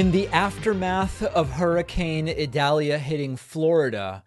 [0.00, 4.24] In the aftermath of Hurricane Idalia hitting Florida,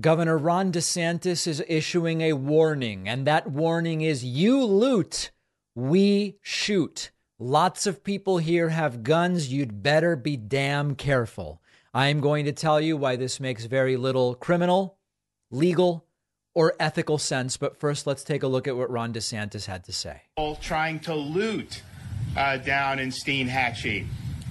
[0.00, 5.32] Governor Ron DeSantis is issuing a warning, and that warning is you loot,
[5.74, 7.10] we shoot.
[7.36, 9.52] Lots of people here have guns.
[9.52, 11.60] You'd better be damn careful.
[11.92, 14.98] I am going to tell you why this makes very little criminal,
[15.50, 16.06] legal,
[16.54, 17.56] or ethical sense.
[17.56, 20.22] But first, let's take a look at what Ron DeSantis had to say.
[20.60, 21.82] Trying to loot
[22.36, 24.06] uh, down in Steinhatchee.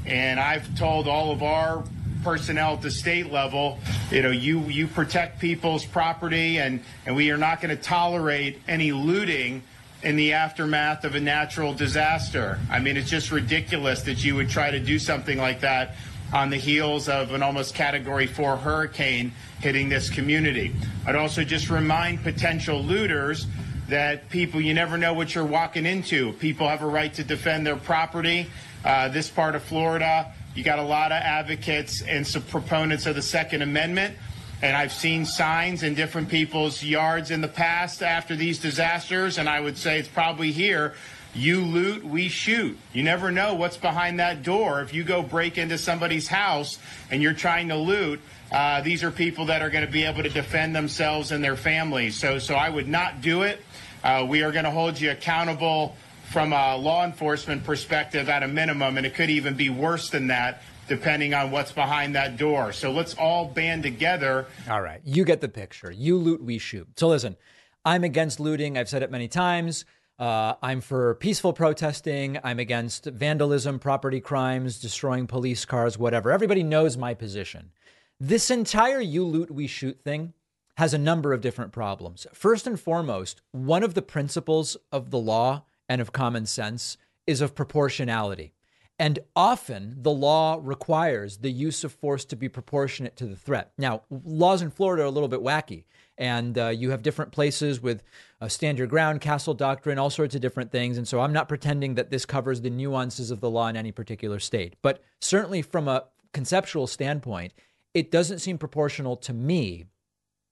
[0.07, 1.83] And I've told all of our
[2.23, 3.77] personnel at the state level,
[4.11, 8.61] you know, you, you protect people's property and, and we are not going to tolerate
[8.67, 9.63] any looting
[10.03, 12.59] in the aftermath of a natural disaster.
[12.69, 15.95] I mean, it's just ridiculous that you would try to do something like that
[16.33, 20.75] on the heels of an almost category four hurricane hitting this community.
[21.05, 23.47] I'd also just remind potential looters
[23.87, 26.33] that people, you never know what you're walking into.
[26.33, 28.47] People have a right to defend their property.
[28.83, 33.15] Uh, this part of Florida, you got a lot of advocates and some proponents of
[33.15, 34.15] the Second Amendment.
[34.61, 39.47] And I've seen signs in different people's yards in the past after these disasters, and
[39.47, 40.95] I would say it's probably here.
[41.35, 42.75] You loot, we shoot.
[42.93, 44.81] You never know what's behind that door.
[44.81, 46.79] If you go break into somebody's house
[47.11, 48.19] and you're trying to loot,
[48.51, 51.55] uh, these are people that are going to be able to defend themselves and their
[51.55, 52.15] families.
[52.15, 53.61] So, so I would not do it.
[54.03, 55.95] Uh, we are going to hold you accountable
[56.31, 60.27] from a law enforcement perspective at a minimum, and it could even be worse than
[60.27, 62.71] that depending on what's behind that door.
[62.71, 64.47] So let's all band together.
[64.69, 65.01] All right.
[65.03, 65.91] You get the picture.
[65.91, 66.87] You loot, we shoot.
[66.95, 67.35] So listen,
[67.83, 68.77] I'm against looting.
[68.77, 69.85] I've said it many times.
[70.17, 72.39] Uh, I'm for peaceful protesting.
[72.43, 76.31] I'm against vandalism, property crimes, destroying police cars, whatever.
[76.31, 77.71] Everybody knows my position.
[78.19, 80.33] This entire you loot, we shoot thing
[80.77, 82.27] has a number of different problems.
[82.33, 87.41] First and foremost, one of the principles of the law and of common sense is
[87.41, 88.53] of proportionality.
[88.99, 93.71] And often the law requires the use of force to be proportionate to the threat.
[93.77, 95.83] Now, laws in Florida are a little bit wacky,
[96.17, 98.01] and uh, you have different places with
[98.41, 100.97] uh, stand your ground, castle doctrine, all sorts of different things.
[100.97, 103.91] And so I'm not pretending that this covers the nuances of the law in any
[103.91, 104.75] particular state.
[104.81, 107.53] But certainly from a conceptual standpoint,
[107.93, 109.85] it doesn't seem proportional to me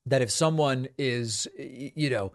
[0.06, 2.31] that if someone is, you know,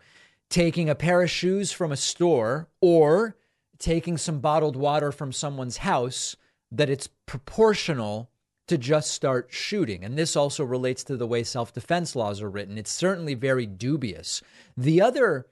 [0.50, 3.36] taking a pair of shoes from a store or
[3.78, 6.36] taking some bottled water from someone's house,
[6.70, 8.30] that it's proportional
[8.68, 10.04] to just start shooting.
[10.04, 12.78] And this also relates to the way self defense laws are written.
[12.78, 14.42] It's certainly very dubious.
[14.76, 15.46] The other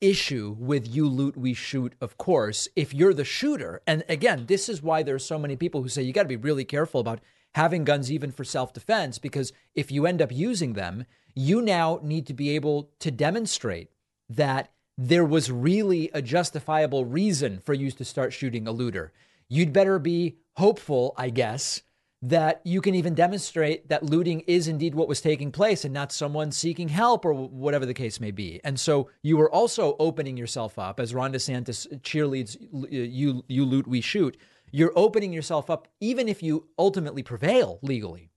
[0.00, 4.68] issue with you loot, we shoot, of course, if you're the shooter, and again, this
[4.68, 7.00] is why there are so many people who say you got to be really careful
[7.00, 7.20] about
[7.54, 11.04] having guns even for self defense, because if you end up using them,
[11.34, 13.90] you now need to be able to demonstrate
[14.28, 19.12] that there was really a justifiable reason for you to start shooting a looter.
[19.48, 21.82] You'd better be hopeful, I guess,
[22.22, 26.10] that you can even demonstrate that looting is indeed what was taking place and not
[26.10, 28.60] someone seeking help or whatever the case may be.
[28.64, 33.66] And so you were also opening yourself up, as Ron DeSantis cheerleads uh, you, you
[33.66, 34.38] loot, we shoot.
[34.72, 38.30] You're opening yourself up, even if you ultimately prevail legally,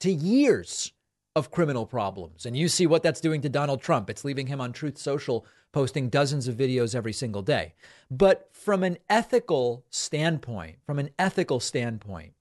[0.00, 0.92] to years
[1.36, 2.44] of criminal problems.
[2.44, 4.10] And you see what that's doing to Donald Trump.
[4.10, 7.74] It's leaving him on Truth Social posting dozens of videos every single day.
[8.10, 12.32] But from an ethical standpoint, from an ethical standpoint,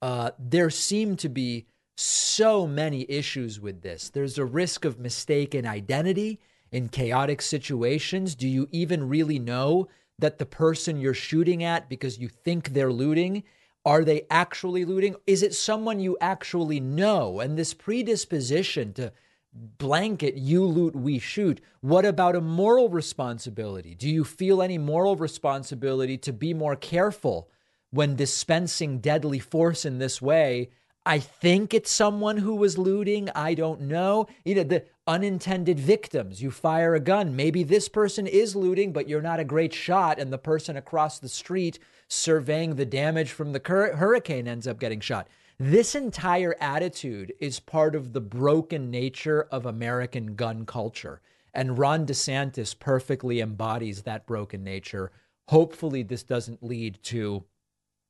[0.00, 1.66] uh, there seem to be
[1.96, 4.08] so many issues with this.
[4.08, 8.34] There's a risk of mistaken identity in chaotic situations.
[8.34, 9.88] Do you even really know
[10.18, 13.42] that the person you're shooting at because you think they're looting
[13.88, 15.16] are they actually looting?
[15.26, 17.40] Is it someone you actually know?
[17.40, 19.14] And this predisposition to
[19.54, 21.62] blanket you loot, we shoot.
[21.80, 23.94] What about a moral responsibility?
[23.94, 27.48] Do you feel any moral responsibility to be more careful
[27.90, 30.68] when dispensing deadly force in this way?
[31.06, 33.30] I think it's someone who was looting.
[33.34, 34.26] I don't know.
[34.44, 36.42] You know, the unintended victims.
[36.42, 37.34] You fire a gun.
[37.34, 41.18] Maybe this person is looting, but you're not a great shot, and the person across
[41.18, 41.78] the street
[42.08, 45.26] surveying the damage from the hurricane ends up getting shot.
[45.58, 51.20] This entire attitude is part of the broken nature of American gun culture.
[51.54, 55.10] And Ron DeSantis perfectly embodies that broken nature.
[55.48, 57.44] Hopefully, this doesn't lead to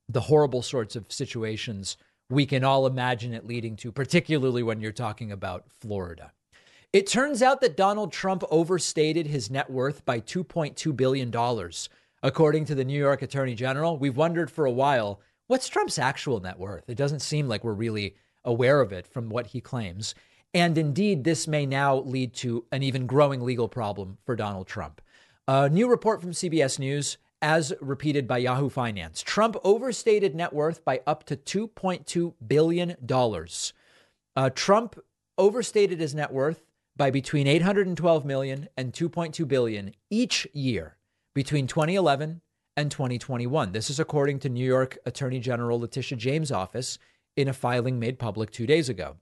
[0.09, 1.97] the horrible sorts of situations
[2.31, 6.33] we can all imagine it leading to, particularly when you're talking about Florida.
[6.91, 11.31] It turns out that Donald Trump overstated his net worth by $2.2 billion.
[12.23, 16.41] According to the New York Attorney General, we've wondered for a while what's Trump's actual
[16.41, 16.89] net worth?
[16.89, 20.15] It doesn't seem like we're really aware of it from what he claims.
[20.55, 25.03] And indeed, this may now lead to an even growing legal problem for Donald Trump.
[25.47, 29.21] A new report from CBS News as repeated by Yahoo Finance.
[29.21, 32.97] Trump overstated net worth by up to $2.2 billion.
[34.35, 34.99] Uh, Trump
[35.37, 36.63] overstated his net worth
[36.99, 40.97] by between 812 million and 2.2 billion each year
[41.33, 42.43] between 2011
[42.77, 43.73] and 2021.
[43.73, 46.99] This is according to New York Attorney General Letitia James' office
[47.37, 49.17] in a filing made public 2 days ago.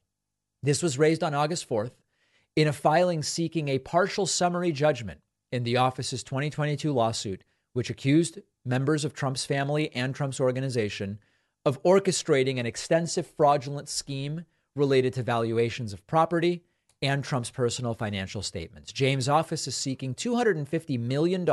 [0.62, 1.93] This was raised on August 4th
[2.56, 5.20] in a filing seeking a partial summary judgment
[5.52, 7.44] in the office's 2022 lawsuit
[7.75, 11.19] which accused members of Trump's family and Trump's organization
[11.67, 16.64] of orchestrating an extensive fraudulent scheme related to valuations of property
[17.02, 18.93] and Trump's personal financial statements.
[18.93, 21.46] James' office is seeking $250 million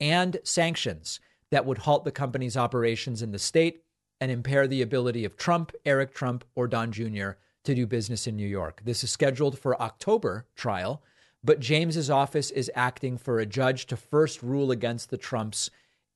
[0.00, 1.20] and sanctions
[1.50, 3.82] that would halt the company's operations in the state
[4.20, 7.30] and impair the ability of Trump, Eric Trump, or Don Jr.
[7.64, 8.82] to do business in New York.
[8.84, 11.02] This is scheduled for October trial,
[11.42, 15.70] but James's office is acting for a judge to first rule against the Trumps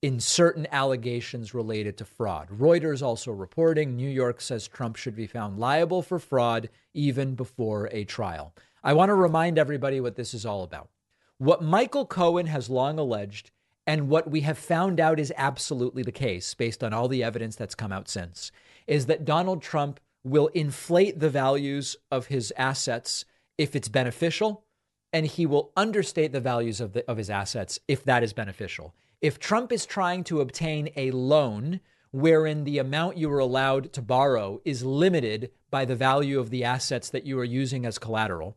[0.04, 2.46] in certain allegations related to fraud.
[2.50, 7.88] Reuters also reporting New York says Trump should be found liable for fraud even before
[7.90, 8.52] a trial.
[8.82, 10.90] I want to remind everybody what this is all about.
[11.38, 13.50] What Michael Cohen has long alleged
[13.86, 17.56] and what we have found out is absolutely the case based on all the evidence
[17.56, 18.52] that's come out since
[18.86, 23.24] is that Donald Trump will inflate the values of his assets
[23.56, 24.66] if it's beneficial
[25.14, 28.94] and he will understate the values of the of his assets if that is beneficial
[29.24, 31.80] if Trump is trying to obtain a loan
[32.10, 36.62] wherein the amount you are allowed to borrow is limited by the value of the
[36.62, 38.54] assets that you are using as collateral,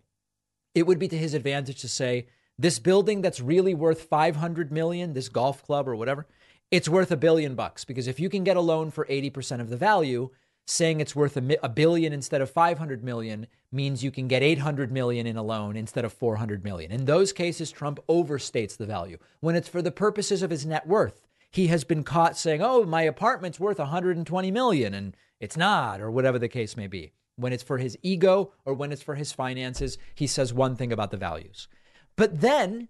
[0.75, 2.27] it would be to his advantage to say,
[2.59, 6.27] this building that's really worth 500 million, this golf club or whatever,
[6.69, 9.69] it's worth a billion bucks because if you can get a loan for 80% of
[9.69, 10.31] the value,
[10.67, 14.91] saying it's worth a, a, billion instead of 500 million means you can get 800
[14.91, 16.91] million in a loan instead of 400 million.
[16.91, 19.17] In those cases, Trump overstates the value.
[19.39, 22.83] When it's for the purposes of his net worth, he has been caught saying, "Oh,
[22.83, 27.13] my apartment's worth 120 million," and it's not, or whatever the case may be.
[27.37, 30.91] When it's for his ego or when it's for his finances, he says one thing
[30.91, 31.69] about the values.
[32.17, 32.89] But then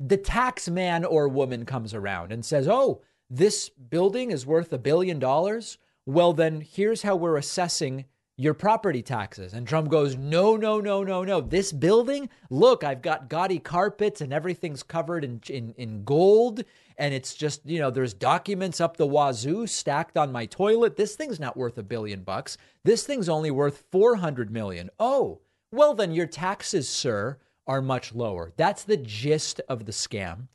[0.00, 4.78] the tax man or woman comes around and says, "Oh, this building is worth a
[4.78, 8.06] billion dollars." Well, then here's how we're assessing
[8.36, 9.52] your property taxes.
[9.52, 11.40] And Trump goes, no, no, no, no, no.
[11.40, 16.64] This building, look, I've got gaudy carpets and everything's covered in, in, in gold.
[16.96, 20.96] And it's just, you know, there's documents up the wazoo stacked on my toilet.
[20.96, 22.56] This thing's not worth a billion bucks.
[22.84, 24.90] This thing's only worth 400 million.
[24.98, 25.40] Oh,
[25.70, 28.52] well, then your taxes, sir, are much lower.
[28.56, 30.48] That's the gist of the scam.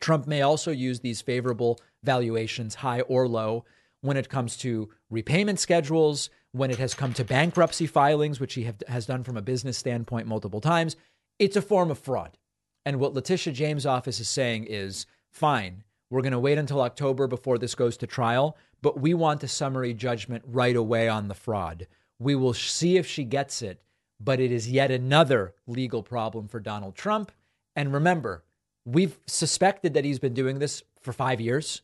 [0.00, 3.64] Trump may also use these favorable valuations, high or low,
[4.04, 8.64] when it comes to repayment schedules, when it has come to bankruptcy filings, which he
[8.64, 10.94] have, has done from a business standpoint multiple times.
[11.38, 12.36] It's a form of fraud.
[12.84, 17.26] And what Letitia James' office is saying is fine, we're going to wait until October
[17.26, 21.34] before this goes to trial, but we want a summary judgment right away on the
[21.34, 21.86] fraud.
[22.18, 23.80] We will see if she gets it,
[24.20, 27.32] but it is yet another legal problem for Donald Trump.
[27.74, 28.44] And remember,
[28.84, 31.80] we've suspected that he's been doing this for five years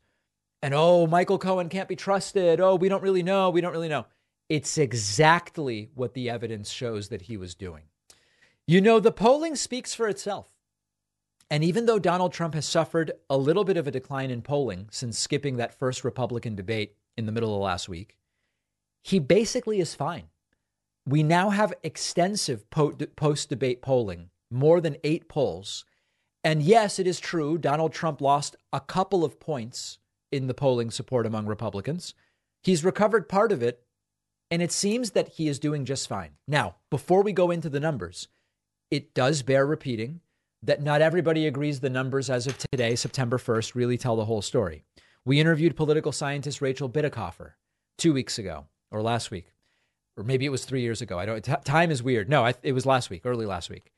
[0.63, 2.61] and oh, Michael Cohen can't be trusted.
[2.61, 3.51] Oh, we don't really know.
[3.51, 4.07] We don't really know.
[4.49, 7.85] It's exactly what the evidence shows that he was doing.
[8.67, 10.49] You know, the polling speaks for itself.
[11.51, 14.89] And even though Donald Trump has suffered a little bit of a decline in polling
[14.93, 18.17] since skipping that first Republican debate in the middle of last week,
[19.03, 20.29] he basically is fine.
[21.07, 25.85] We now have extensive post debate polling, more than eight polls.
[26.45, 29.99] And yes, it is true, Donald Trump lost a couple of points
[30.33, 32.15] in the polling support among Republicans.
[32.63, 33.83] He's recovered part of it,
[34.51, 36.31] and it seems that he is doing just fine.
[36.47, 38.29] Now, before we go into the numbers,
[38.91, 40.21] it does bear repeating
[40.63, 44.43] that not everybody agrees the numbers as of today, September 1st, really tell the whole
[44.43, 44.85] story.
[45.25, 47.53] We interviewed political scientist Rachel Bitecofer
[47.99, 49.53] two weeks ago, or last week,
[50.17, 51.19] or maybe it was three years ago.
[51.19, 51.43] I don't.
[51.43, 52.29] T- time is weird.
[52.29, 53.93] No, I, it was last week, early last week,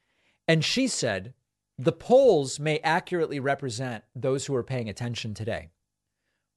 [0.46, 1.34] and she said
[1.78, 5.70] the polls may accurately represent those who are paying attention today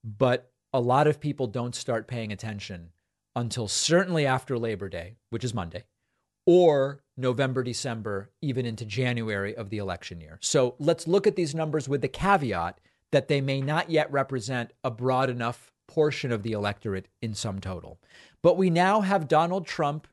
[0.05, 2.91] but a lot of people don't start paying attention
[3.35, 5.83] until certainly after Labor Day, which is Monday,
[6.45, 10.37] or November, December, even into January of the election year.
[10.41, 12.79] So let's look at these numbers with the caveat
[13.11, 17.59] that they may not yet represent a broad enough portion of the electorate in sum
[17.59, 17.99] total.
[18.41, 20.07] But we now have Donald Trump,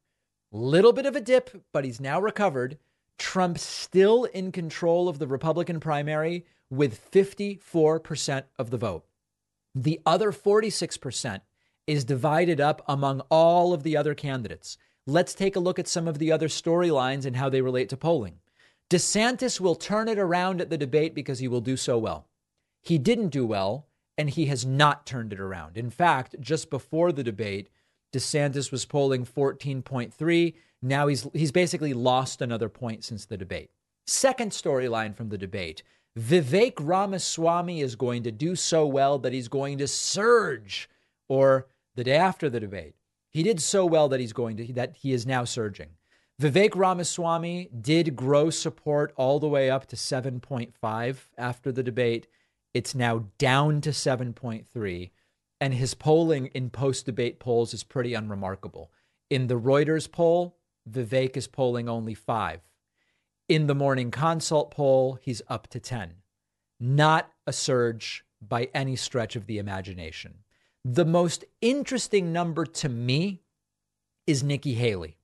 [0.51, 2.79] little bit of a dip, but he's now recovered.
[3.19, 9.05] Trump still in control of the Republican primary with 54% of the vote.
[9.75, 11.41] The other 46%
[11.87, 14.77] is divided up among all of the other candidates.
[15.07, 17.97] Let's take a look at some of the other storylines and how they relate to
[17.97, 18.39] polling.
[18.89, 22.29] DeSantis will turn it around at the debate because he will do so well.
[22.83, 23.87] He didn't do well,
[24.19, 25.77] and he has not turned it around.
[25.77, 27.69] In fact, just before the debate,
[28.13, 30.55] DeSantis was polling 14.3.
[30.83, 33.71] Now he's he's basically lost another point since the debate.
[34.07, 35.83] Second storyline from the debate.
[36.19, 40.89] Vivek Ramaswamy is going to do so well that he's going to surge
[41.29, 42.95] or the day after the debate.
[43.31, 45.91] He did so well that he's going to that he is now surging.
[46.41, 52.27] Vivek Ramaswamy did grow support all the way up to 7.5 after the debate.
[52.75, 55.11] It's now down to 7.3
[55.61, 58.91] and his polling in post-debate polls is pretty unremarkable.
[59.31, 60.57] In the Reuters poll,
[60.91, 62.61] Vivek is polling only 5.
[63.53, 66.15] In the morning consult poll, he's up to 10.
[66.81, 70.39] Not a surge by any stretch of the imagination.
[70.87, 73.43] The most interesting number to me
[74.27, 75.19] is Nikki Haley.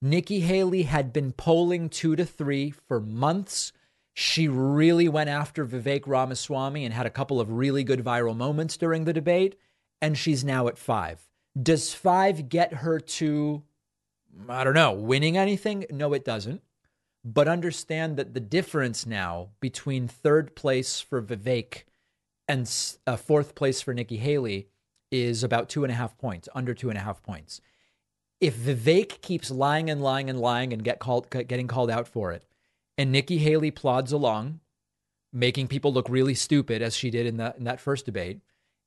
[0.00, 3.74] Nikki Haley had been polling two to three for months.
[4.14, 8.78] She really went after Vivek Ramaswamy and had a couple of really good viral moments
[8.78, 9.58] during the debate,
[10.00, 11.28] and she's now at five.
[11.62, 13.62] Does five get her to,
[14.48, 15.84] I don't know, winning anything?
[15.90, 16.62] No, it doesn't.
[17.24, 21.84] But understand that the difference now between third place for Vivek
[22.46, 22.70] and
[23.06, 24.68] uh, fourth place for Nikki Haley
[25.10, 27.60] is about two and a half points, under two and a half points.
[28.40, 32.32] If Vivek keeps lying and lying and lying and get called, getting called out for
[32.32, 32.44] it,
[32.98, 34.60] and Nikki Haley plods along,
[35.32, 38.40] making people look really stupid as she did in, the, in that first debate,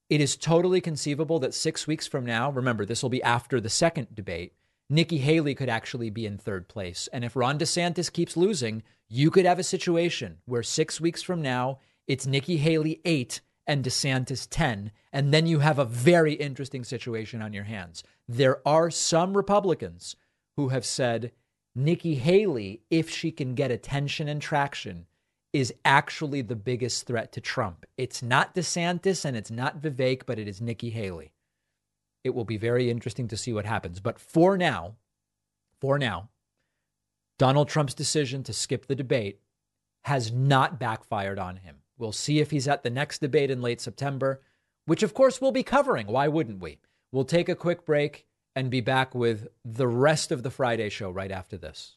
[0.10, 3.70] it is totally conceivable that six weeks from now, remember, this will be after the
[3.70, 4.54] second debate,
[4.90, 7.10] Nikki Haley could actually be in third place.
[7.12, 11.42] And if Ron DeSantis keeps losing, you could have a situation where six weeks from
[11.42, 14.92] now, it's Nikki Haley eight and DeSantis 10.
[15.12, 18.04] And then you have a very interesting situation on your hands.
[18.30, 20.16] There are some Republicans
[20.56, 21.34] who have said
[21.76, 25.06] Nikki Haley, if she can get attention and traction,
[25.54, 27.86] is actually the biggest threat to Trump.
[27.98, 31.32] It's not DeSantis and it's not Vivek, but it is Nikki Haley.
[32.28, 34.00] It will be very interesting to see what happens.
[34.02, 34.96] But for now,
[35.80, 36.30] for now,
[37.40, 39.40] Donald Trump's decision to skip the debate
[40.04, 41.78] has not backfired on him.
[41.98, 44.42] We'll see if he's at the next debate in late September,
[44.86, 46.08] which of course we'll be covering.
[46.08, 46.80] Why wouldn't we?
[47.12, 51.10] We'll take a quick break and be back with the rest of the Friday show
[51.10, 51.97] right after this.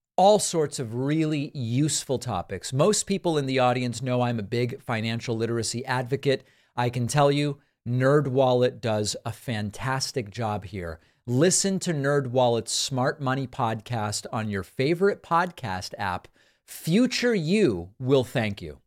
[0.23, 2.71] All sorts of really useful topics.
[2.71, 6.43] Most people in the audience know I'm a big financial literacy advocate.
[6.75, 7.57] I can tell you,
[7.89, 10.99] NerdWallet does a fantastic job here.
[11.25, 16.27] Listen to NerdWallet's Smart Money podcast on your favorite podcast app.
[16.67, 18.77] Future you will thank you.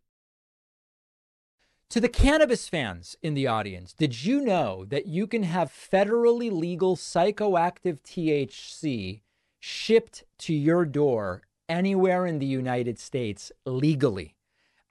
[1.91, 6.53] To the cannabis fans in the audience, did you know that you can have federally
[6.53, 9.23] legal psychoactive THC
[9.66, 11.40] shipped to your door
[11.71, 14.37] anywhere in the United States legally?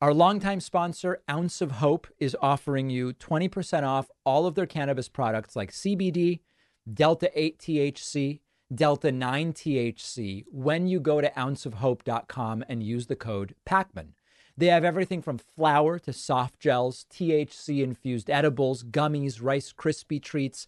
[0.01, 5.07] Our longtime sponsor, Ounce of Hope, is offering you 20% off all of their cannabis
[5.07, 6.39] products like CBD,
[6.91, 8.39] Delta 8 THC,
[8.73, 14.13] Delta 9 THC when you go to ounceofhope.com and use the code PAKMAN.
[14.57, 20.65] They have everything from flour to soft gels, THC infused edibles, gummies, Rice Krispie treats,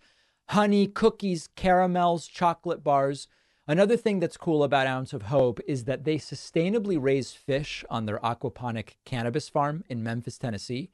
[0.50, 3.28] honey, cookies, caramels, chocolate bars.
[3.68, 8.06] Another thing that's cool about Ounce of Hope is that they sustainably raise fish on
[8.06, 10.92] their aquaponic cannabis farm in Memphis, Tennessee.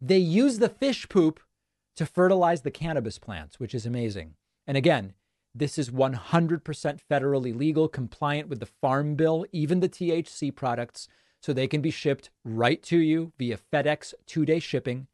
[0.00, 1.38] They use the fish poop
[1.96, 4.36] to fertilize the cannabis plants, which is amazing.
[4.66, 5.12] And again,
[5.54, 11.08] this is 100% federally legal, compliant with the Farm Bill, even the THC products
[11.40, 15.08] so they can be shipped right to you via FedEx two day shipping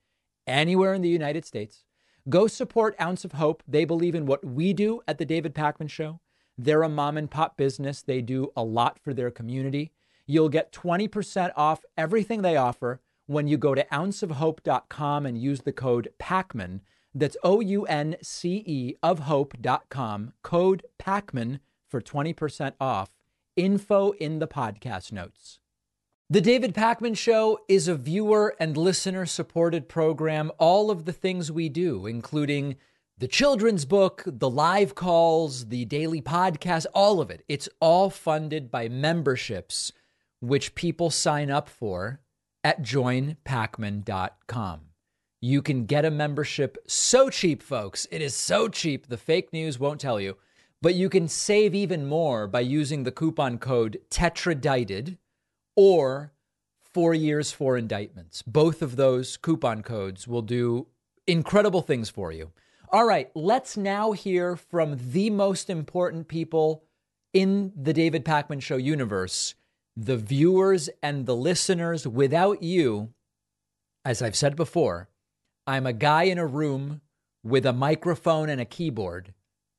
[0.47, 1.83] anywhere in the United States.
[2.29, 3.65] Go support Ounce of Hope.
[3.67, 6.21] They believe in what we do at The David Pakman Show.
[6.63, 9.93] They're a mom and pop business, they do a lot for their community.
[10.27, 15.73] You'll get 20% off everything they offer when you go to ounceofhope.com and use the
[15.73, 16.81] code PAKMAN.
[17.15, 23.09] That's O U N C E of hope.com, code PAKMAN for 20% off.
[23.57, 25.61] Info in the podcast notes.
[26.29, 30.53] The David Pakman Show is a viewer and listener supported program.
[30.59, 32.77] All of the things we do, including
[33.21, 38.71] the children's book, the live calls, the daily podcast, all of it, it's all funded
[38.71, 39.93] by memberships,
[40.41, 42.21] which people sign up for
[42.65, 44.81] at joinpakman.com.
[45.43, 48.07] you can get a membership so cheap, folks.
[48.11, 50.37] It is so cheap, the fake news won't tell you.
[50.83, 55.19] But you can save even more by using the coupon code TETRADITED
[55.77, 56.33] or
[56.81, 58.41] four years for indictments.
[58.43, 60.87] Both of those coupon codes will do
[61.27, 62.53] incredible things for you.
[62.93, 66.83] All right, let's now hear from the most important people
[67.33, 69.55] in the David Pakman Show universe
[69.97, 72.09] the viewers and the listeners.
[72.09, 73.11] Without you,
[74.05, 75.09] as I've said before,
[75.69, 77.01] I'm a guy in a room
[77.45, 79.35] with a microphone and a keyboard,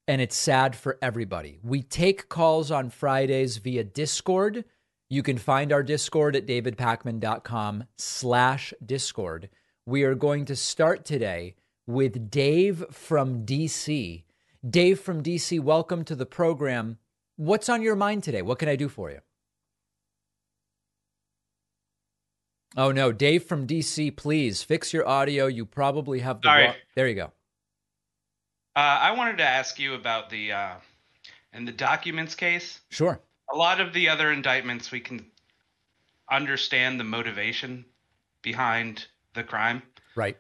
[0.07, 1.59] and it's sad for everybody.
[1.63, 4.63] We take calls on Fridays via Discord.
[5.09, 9.49] You can find our Discord at davidpakman.com slash Discord.
[9.85, 11.55] We are going to start today
[11.88, 14.23] with Dave from DC.
[14.67, 16.97] Dave from DC, welcome to the program.
[17.35, 18.41] What's on your mind today?
[18.41, 19.19] What can I do for you?
[22.77, 25.47] Oh no, Dave from DC, please fix your audio.
[25.47, 26.73] You probably have the Sorry.
[26.95, 27.31] there you go.
[28.75, 30.73] Uh, I wanted to ask you about the uh,
[31.53, 32.79] in the documents case.
[32.89, 33.19] Sure.
[33.51, 35.25] A lot of the other indictments, we can
[36.31, 37.83] understand the motivation
[38.41, 39.81] behind the crime.
[40.15, 40.38] Right.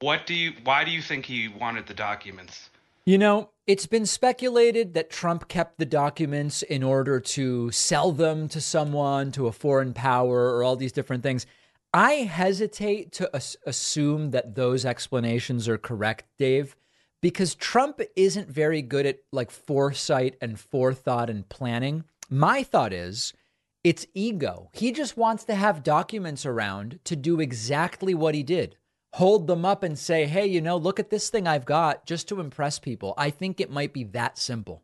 [0.00, 0.52] What do you?
[0.64, 2.70] Why do you think he wanted the documents?
[3.04, 8.48] You know, it's been speculated that Trump kept the documents in order to sell them
[8.48, 11.44] to someone, to a foreign power, or all these different things.
[11.92, 16.76] I hesitate to as- assume that those explanations are correct, Dave,
[17.20, 22.04] because Trump isn't very good at like foresight and forethought and planning.
[22.30, 23.34] My thought is
[23.84, 24.70] it's ego.
[24.72, 28.76] He just wants to have documents around to do exactly what he did
[29.14, 32.28] hold them up and say, hey, you know, look at this thing I've got just
[32.28, 33.14] to impress people.
[33.16, 34.82] I think it might be that simple.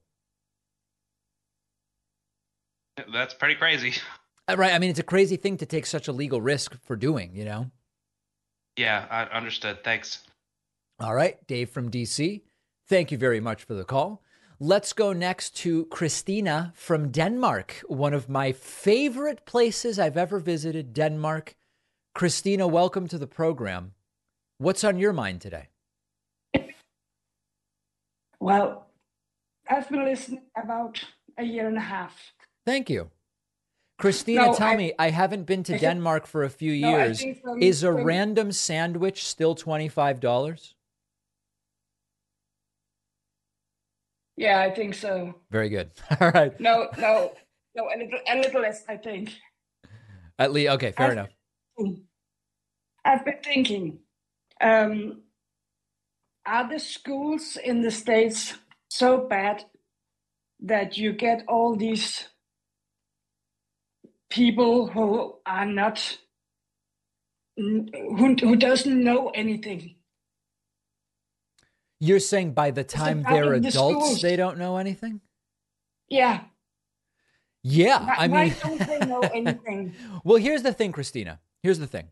[3.12, 3.94] That's pretty crazy.
[4.48, 4.72] Uh, Right.
[4.72, 7.44] I mean, it's a crazy thing to take such a legal risk for doing, you
[7.44, 7.70] know?
[8.76, 9.82] Yeah, I understood.
[9.82, 10.22] Thanks.
[11.00, 11.44] All right.
[11.46, 12.42] Dave from DC,
[12.88, 14.22] thank you very much for the call.
[14.58, 20.94] Let's go next to Christina from Denmark, one of my favorite places I've ever visited,
[20.94, 21.56] Denmark.
[22.14, 23.92] Christina, welcome to the program.
[24.58, 25.68] What's on your mind today?
[28.40, 28.86] Well,
[29.68, 31.02] I've been listening about
[31.38, 32.32] a year and a half.
[32.64, 33.10] Thank you.
[33.98, 36.72] Christina, No, tell I- me, I haven't been to I think- Denmark for a few
[36.72, 37.22] years.
[37.42, 40.74] from- Is a from- random sandwich still $25?
[44.36, 45.34] Yeah, I think so.
[45.50, 45.90] Very good.
[46.20, 46.58] All right.
[46.60, 47.32] No, no,
[47.74, 49.32] no, a little, a little less, I think.
[50.38, 51.30] At least, okay, fair I've- enough.
[53.04, 53.98] I've been thinking,
[54.60, 55.22] um,
[56.46, 58.54] are the schools in the States
[58.88, 59.64] so bad
[60.60, 62.28] that you get all these
[64.30, 66.18] people who are not,
[67.56, 67.86] who,
[68.40, 69.96] who doesn't know anything?
[71.98, 74.22] You're saying by the time they're the adults, schools.
[74.22, 75.20] they don't know anything?
[76.08, 76.40] Yeah,
[77.62, 78.04] Yeah.
[78.04, 79.94] why, I why mean, don't they know anything?
[80.24, 81.40] well, here's the thing, Christina.
[81.62, 82.08] Here's the thing.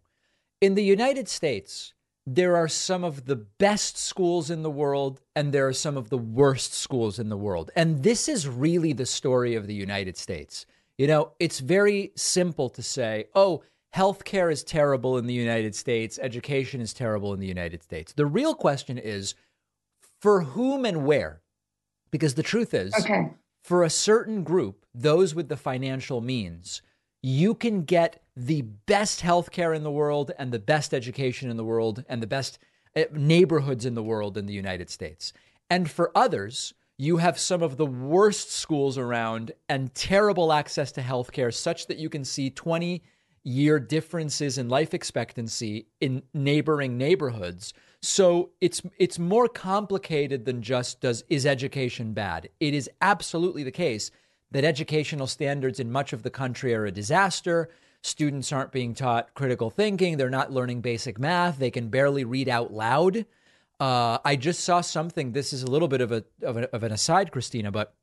[0.60, 1.92] In the United States,
[2.26, 6.08] there are some of the best schools in the world, and there are some of
[6.08, 7.70] the worst schools in the world.
[7.76, 10.64] And this is really the story of the United States.
[10.96, 13.62] You know, it's very simple to say, oh,
[13.94, 18.12] healthcare is terrible in the United States, education is terrible in the United States.
[18.12, 19.34] The real question is
[20.20, 21.42] for whom and where?
[22.10, 23.30] Because the truth is, Okay.
[23.62, 26.80] for a certain group, those with the financial means,
[27.24, 31.64] you can get the best healthcare in the world and the best education in the
[31.64, 32.58] world and the best
[32.94, 35.32] uh, neighborhoods in the world in the United States.
[35.70, 41.00] And for others, you have some of the worst schools around and terrible access to
[41.00, 43.02] healthcare, such that you can see 20
[43.42, 47.72] year differences in life expectancy in neighboring neighborhoods.
[48.02, 52.50] So it's it's more complicated than just does is education bad.
[52.60, 54.10] It is absolutely the case
[54.50, 57.68] that educational standards in much of the country are a disaster.
[58.02, 60.16] Students aren't being taught critical thinking.
[60.16, 61.58] They're not learning basic math.
[61.58, 63.26] They can barely read out loud.
[63.80, 65.32] Uh, I just saw something.
[65.32, 67.94] This is a little bit of a, of a of an aside, Christina, but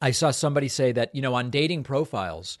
[0.00, 2.58] I saw somebody say that you know on dating profiles,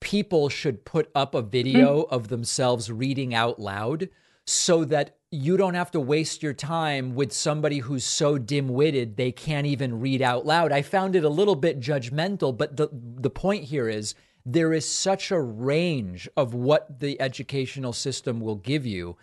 [0.00, 4.08] people should put up a video of themselves reading out loud
[4.46, 9.32] so that you don't have to waste your time with somebody who's so dim-witted they
[9.32, 10.72] can't even read out loud.
[10.72, 14.88] I found it a little bit judgmental, but the the point here is there is
[14.88, 19.16] such a range of what the educational system will give you.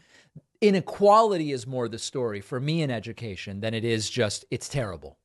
[0.61, 5.17] Inequality is more the story for me in education than it is just it's terrible.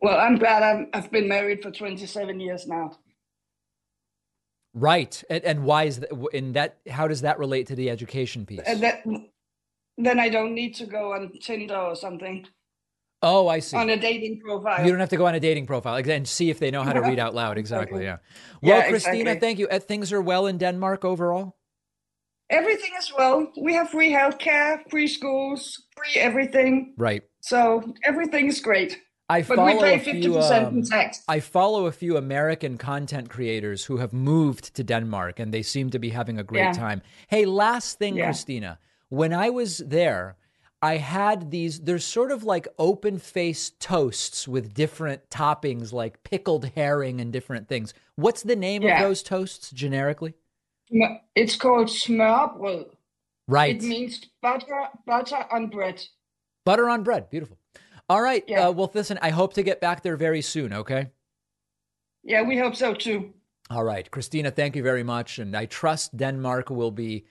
[0.00, 2.98] Well, I'm glad I'm, I've been married for 27 years now.
[4.74, 5.22] Right.
[5.30, 8.60] And, and why is that in that how does that relate to the education piece?
[8.66, 9.04] And that,
[9.96, 12.46] then I don't need to go on Tinder or something
[13.22, 13.78] Oh, I see.
[13.78, 14.84] on a dating profile.
[14.84, 16.92] You don't have to go on a dating profile and see if they know how
[16.92, 17.56] to read out loud.
[17.64, 18.04] Exactly.
[18.04, 18.04] Exactly.
[18.04, 18.18] Yeah.
[18.60, 19.40] Well, Yeah, Christina, exactly.
[19.40, 19.68] thank you.
[19.68, 21.56] Uh, Things are well in Denmark overall.
[22.50, 23.50] Everything is well.
[23.58, 26.92] We have free healthcare, free schools, free everything.
[26.98, 27.22] Right.
[27.40, 29.00] So everything is great.
[29.28, 30.34] I But follow we pay a fifty few.
[30.34, 31.22] percent um, in tax.
[31.28, 35.90] I follow a few American content creators who have moved to Denmark and they seem
[35.90, 36.72] to be having a great Yeah.
[36.72, 37.02] time.
[37.28, 38.26] Hey, last thing, Yeah.
[38.26, 38.78] Christina.
[39.08, 40.36] When I was there,
[40.82, 46.66] I had these, there's sort of like open faced toasts with different toppings like pickled
[46.76, 47.94] herring and different things.
[48.16, 50.34] What's the name of those toasts generically?
[51.34, 52.90] It's called smørbrød.
[53.48, 53.76] Right.
[53.76, 56.02] It means butter butter on bread.
[56.66, 57.30] Butter on bread.
[57.30, 57.56] Beautiful.
[58.08, 58.44] All right.
[58.46, 58.68] Yeah.
[58.68, 60.72] Uh, well, listen, I hope to get back there very soon.
[60.72, 61.10] Okay.
[62.22, 63.32] Yeah, we hope so too.
[63.70, 64.10] All right.
[64.10, 65.38] Christina, thank you very much.
[65.38, 67.24] And I trust Denmark will be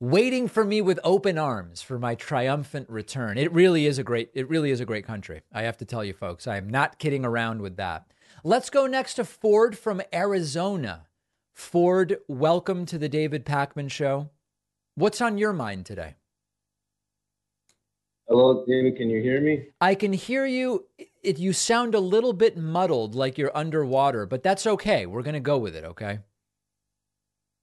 [0.00, 3.38] waiting for me with open arms for my triumphant return.
[3.38, 5.42] It really is a great, it really is a great country.
[5.52, 8.06] I have to tell you folks, I am not kidding around with that.
[8.42, 11.06] Let's go next to Ford from Arizona.
[11.54, 14.30] Ford, welcome to the David Pakman show.
[14.96, 16.16] What's on your mind today?
[18.28, 18.96] Hello, David.
[18.96, 19.66] Can you hear me?
[19.80, 20.86] I can hear you.
[21.22, 25.06] It, you sound a little bit muddled, like you're underwater, but that's okay.
[25.06, 26.20] We're going to go with it, okay?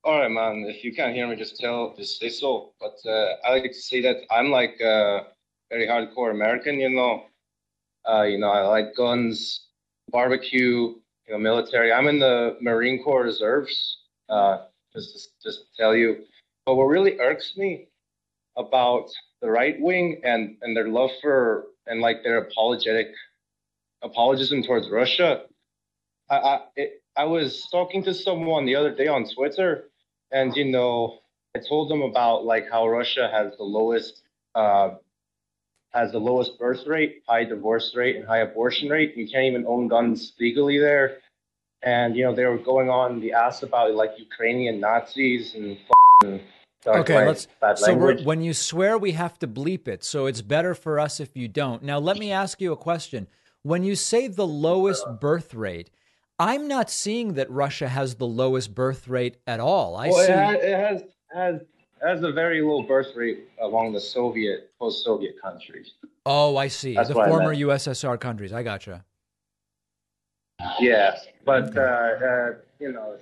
[0.04, 0.65] All right, man.
[0.67, 2.74] If you can't hear me, just tell, just say so.
[2.80, 5.28] But uh, I like to say that I'm like a
[5.69, 6.80] very hardcore American.
[6.80, 7.24] You know,
[8.10, 9.67] uh, you know, I like guns,
[10.12, 10.95] barbecue,
[11.28, 11.91] you know, military.
[11.91, 13.98] I'm in the Marine Corps Reserves.
[14.30, 16.26] Uh, just, just, just to tell you.
[16.65, 17.88] But what really irks me
[18.58, 19.10] about
[19.41, 23.08] the right wing and and their love for and like their apologetic
[24.02, 25.43] apologism towards Russia.
[26.30, 29.86] I I, it, I was talking to someone the other day on Twitter,
[30.32, 31.19] and you know,
[31.56, 34.21] I told them about like how Russia has the lowest
[34.56, 34.91] uh,
[35.91, 39.17] has the lowest birth rate, high divorce rate, and high abortion rate.
[39.17, 41.17] You can't even own guns legally there.
[41.82, 45.78] And you know, they were going on the ass about like Ukrainian Nazis and
[46.86, 47.48] f***ing dark Okay, let's.
[47.82, 50.04] So we're, when you swear, we have to bleep it.
[50.04, 51.84] So it's better for us if you don't.
[51.84, 53.28] Now, let me ask you a question.
[53.63, 55.89] When you say the lowest birth rate,
[56.39, 59.98] I'm not seeing that Russia has the lowest birth rate at all.
[59.98, 60.32] I well, see.
[60.32, 61.62] it has, it has has
[62.02, 65.94] has a very low birth rate among the Soviet post-Soviet countries.
[66.26, 66.96] oh, I see.
[66.96, 67.54] That's the former.
[67.54, 68.54] USSR countries.
[68.54, 69.04] I gotcha.
[70.80, 73.18] Yeah, but uh, uh, you know,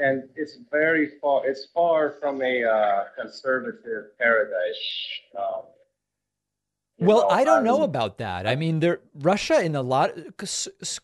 [0.00, 1.46] and it's very far.
[1.46, 4.82] It's far from a uh, conservative paradise.
[5.38, 5.62] Um,
[6.98, 8.46] Well, know, I don't know um, about that.
[8.46, 10.10] I mean, there Russia in a lot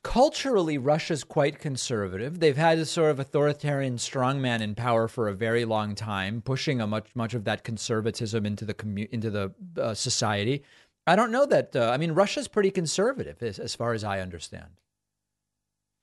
[0.03, 2.39] culturally Russia's quite conservative.
[2.41, 6.81] They've had a sort of authoritarian strongman in power for a very long time, pushing
[6.81, 10.63] a much much of that conservatism into the commu- into the uh, society.
[11.07, 11.75] I don't know that.
[11.75, 14.71] Uh, I mean, Russia's pretty conservative as, as far as I understand.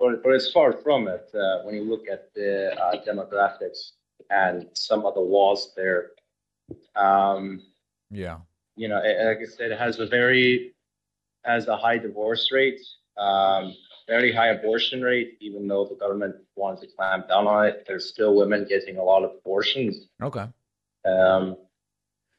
[0.03, 3.93] But, but it's far from it uh, when you look at the uh, demographics
[4.29, 6.11] and some of the laws there.
[6.95, 7.61] Um,
[8.11, 8.39] Yeah.
[8.75, 10.73] you know, it, like I said, it has a very
[11.45, 12.81] has a high divorce rate,
[13.17, 13.73] um,
[14.07, 15.37] very high abortion rate.
[15.39, 19.03] Even though the government wants to clamp down on it, there's still women getting a
[19.03, 20.07] lot of abortions.
[20.21, 20.47] Okay.
[21.05, 21.57] Um,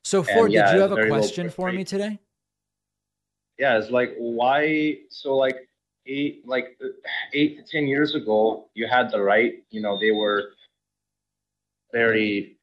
[0.05, 2.18] So Ford, yeah, did you have a question for me today?
[3.59, 4.98] yeah, it's like why?
[5.11, 5.68] So like
[6.06, 6.78] eight, like
[7.32, 9.64] eight to ten years ago, you had the right.
[9.70, 10.52] You know, they were
[11.92, 12.56] very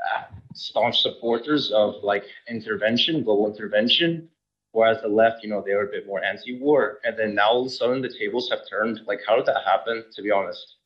[0.00, 4.28] uh, staunch supporters of like intervention, global intervention.
[4.72, 7.60] Whereas the left, you know, they were a bit more anti-war, and then now all
[7.62, 9.00] of a sudden the tables have turned.
[9.06, 10.04] Like, how did that happen?
[10.14, 10.76] To be honest,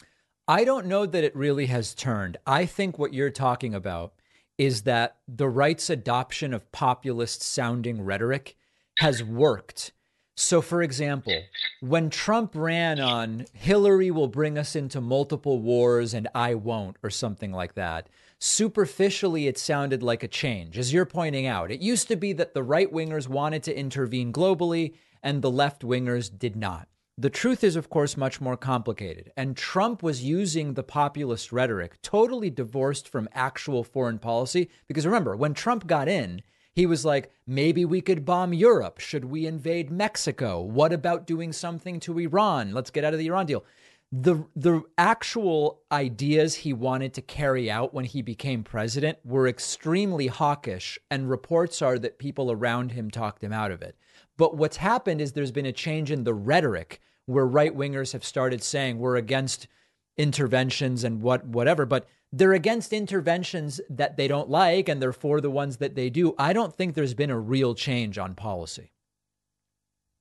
[0.46, 2.36] I don't know that it really has turned.
[2.46, 4.12] I think what you're talking about
[4.58, 8.56] is that the right's adoption of populist sounding rhetoric
[8.98, 9.92] has worked.
[10.40, 11.38] So, for example,
[11.80, 17.10] when Trump ran on Hillary will bring us into multiple wars and I won't, or
[17.10, 20.78] something like that, superficially it sounded like a change.
[20.78, 24.32] As you're pointing out, it used to be that the right wingers wanted to intervene
[24.32, 26.88] globally and the left wingers did not.
[27.18, 29.30] The truth is, of course, much more complicated.
[29.36, 34.70] And Trump was using the populist rhetoric totally divorced from actual foreign policy.
[34.88, 36.40] Because remember, when Trump got in,
[36.74, 39.00] he was like, maybe we could bomb Europe.
[39.00, 40.60] Should we invade Mexico?
[40.60, 42.72] What about doing something to Iran?
[42.72, 43.64] Let's get out of the Iran deal.
[44.12, 50.26] The, the actual ideas he wanted to carry out when he became president were extremely
[50.26, 53.96] hawkish, and reports are that people around him talked him out of it.
[54.36, 58.24] But what's happened is there's been a change in the rhetoric where right wingers have
[58.24, 59.68] started saying we're against
[60.16, 65.40] interventions and what whatever, but they're against interventions that they don't like and they're for
[65.40, 66.34] the ones that they do.
[66.38, 68.92] I don't think there's been a real change on policy.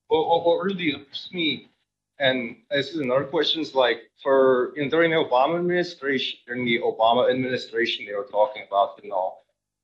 [0.09, 1.69] Well, what really upsets me,
[2.19, 7.29] and this is another question, is like for during the Obama administration, during the Obama
[7.29, 9.35] administration, they were talking about you know,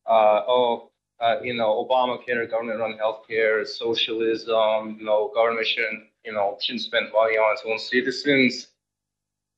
[0.08, 6.34] uh, oh, uh, you know, Obamacare, government run healthcare, socialism, you know, government shouldn't, you
[6.34, 8.68] know, shouldn't spend money on its own citizens.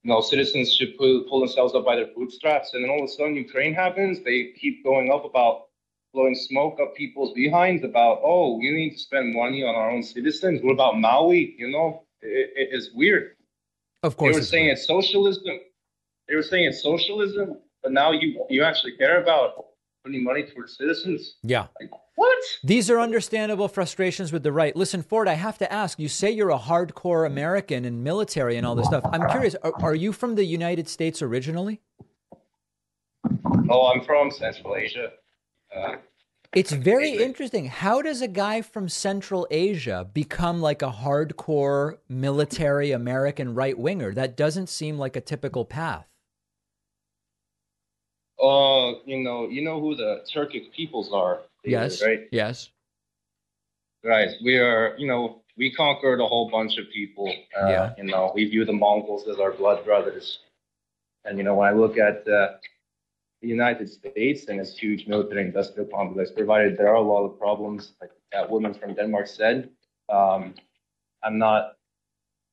[0.08, 2.74] You know, citizens should pull, pull themselves up by their bootstraps.
[2.74, 4.24] And then all of a sudden, Ukraine happens.
[4.24, 5.64] They keep going up about
[6.14, 10.02] blowing smoke up people's behinds about, oh, we need to spend money on our own
[10.02, 10.62] citizens.
[10.64, 11.56] What about Maui?
[11.58, 13.36] You know, it, it, it's weird.
[14.02, 14.78] Of course, they were saying weird.
[14.78, 15.60] it's socialism.
[16.30, 19.66] They were saying it's socialism, but now you you actually care about
[20.08, 21.36] putting money towards citizens.
[21.44, 21.68] Yeah.
[21.80, 22.38] Like, what?
[22.64, 24.76] These are understandable frustrations with the right.
[24.76, 26.00] Listen, Ford, I have to ask.
[26.00, 29.04] You say you're a hardcore American and military and all this stuff.
[29.12, 29.56] I'm curious.
[29.62, 31.82] Are, are you from the United States originally?
[33.70, 35.12] Oh, I'm from Central Asia.
[35.76, 35.98] Uh,
[36.56, 37.66] it's very interesting.
[37.66, 44.14] How does a guy from Central Asia become like a hardcore military American right winger?
[44.14, 46.08] That doesn't seem like a typical path.
[48.42, 51.40] Uh, you know, you know who the Turkic peoples are.
[51.64, 52.02] Yes.
[52.04, 52.28] Right.
[52.32, 52.70] Yes.
[54.04, 54.30] Right.
[54.44, 54.96] We are.
[54.98, 57.28] You know, we conquered a whole bunch of people.
[57.60, 57.94] Uh, yeah.
[57.98, 60.40] You know, we view the Mongols as our blood brothers.
[61.26, 62.58] And you know, when I look at uh,
[63.42, 67.40] the United States and its huge military industrial complex, provided there are a lot of
[67.40, 69.70] problems, like that woman from Denmark said,
[70.10, 70.54] um,
[71.24, 71.74] I'm not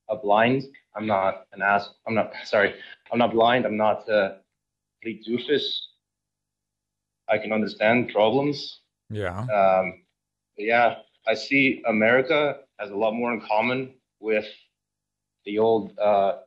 [0.08, 0.64] a blind.
[0.96, 1.90] I'm not an ass.
[2.06, 2.74] I'm not sorry.
[3.12, 3.66] I'm not blind.
[3.66, 4.08] I'm not.
[4.08, 4.36] Uh,
[5.12, 5.62] doofus.
[7.28, 8.80] I can understand problems.
[9.10, 9.40] Yeah.
[9.40, 10.04] Um,
[10.56, 14.46] yeah, I see America has a lot more in common with
[15.44, 16.38] the old uh,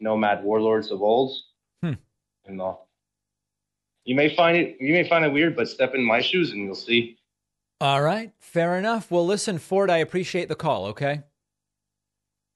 [0.00, 1.36] nomad warlords of old.
[1.82, 1.94] Hmm.
[2.48, 2.80] You know,
[4.04, 6.62] you may find it you may find it weird, but step in my shoes and
[6.62, 7.18] you'll see.
[7.80, 9.10] All right, fair enough.
[9.10, 10.86] Well, listen, Ford, I appreciate the call.
[10.86, 11.22] Okay.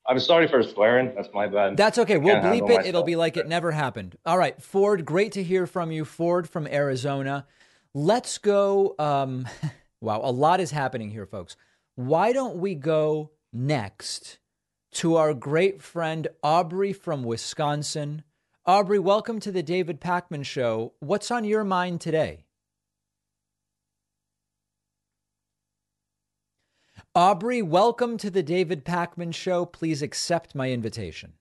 [0.07, 1.13] I'm sorry for swearing.
[1.15, 1.77] That's my bad.
[1.77, 2.17] That's okay.
[2.17, 2.63] We'll bleep it.
[2.63, 2.87] Myself.
[2.87, 4.17] It'll be like it never happened.
[4.27, 5.05] All right, Ford.
[5.05, 7.47] Great to hear from you, Ford from Arizona.
[7.95, 8.95] Let's go.
[8.99, 9.47] Um,
[10.01, 11.57] wow, a lot is happening here, folks.
[11.97, 14.39] Why don't we go next
[14.93, 18.25] to our great friend Aubrey from Wisconsin?
[18.67, 20.95] Aubrey, welcome to the David Pakman Show.
[21.01, 22.45] What's on your mind today?
[27.15, 29.67] Aubrey, welcome to the David Pakman Show.
[29.67, 31.33] Please accept my invitation.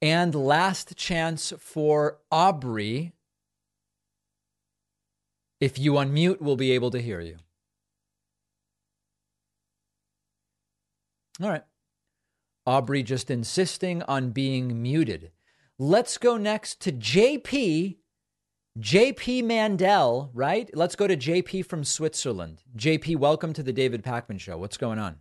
[0.00, 3.12] And last chance for Aubrey.
[5.60, 7.38] If you unmute, we'll be able to hear you.
[11.42, 11.64] All right.
[12.66, 15.32] Aubrey just insisting on being muted.
[15.76, 17.96] Let's go next to JP
[18.80, 20.70] JP Mandel, right?
[20.72, 22.62] Let's go to JP from Switzerland.
[22.78, 24.56] JP, welcome to the David Pakman Show.
[24.56, 25.16] What's going on?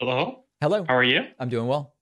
[0.00, 0.42] Hello.
[0.60, 0.84] Hello.
[0.88, 1.20] How are you?
[1.38, 1.94] I'm doing well.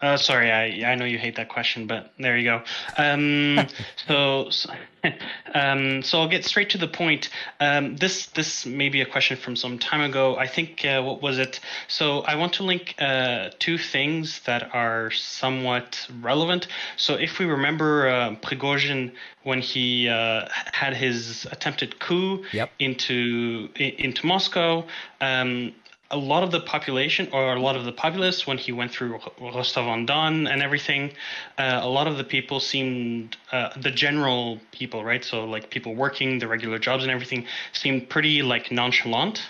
[0.00, 2.62] Uh, sorry, I I know you hate that question, but there you go.
[2.98, 3.66] Um,
[4.08, 4.70] so, so,
[5.54, 7.30] um, so I'll get straight to the point.
[7.60, 10.36] Um, this this may be a question from some time ago.
[10.36, 11.60] I think uh, what was it?
[11.88, 16.66] So I want to link uh, two things that are somewhat relevant.
[16.96, 19.12] So if we remember uh, Prigozhin
[19.44, 22.70] when he uh, had his attempted coup yep.
[22.78, 24.84] into into Moscow.
[25.20, 25.72] Um,
[26.10, 29.18] a lot of the population or a lot of the populace when he went through
[29.40, 31.12] Rostov on Don and everything,
[31.58, 35.24] uh, a lot of the people seemed uh, the general people, right?
[35.24, 39.42] So like people working the regular jobs and everything seemed pretty like nonchalant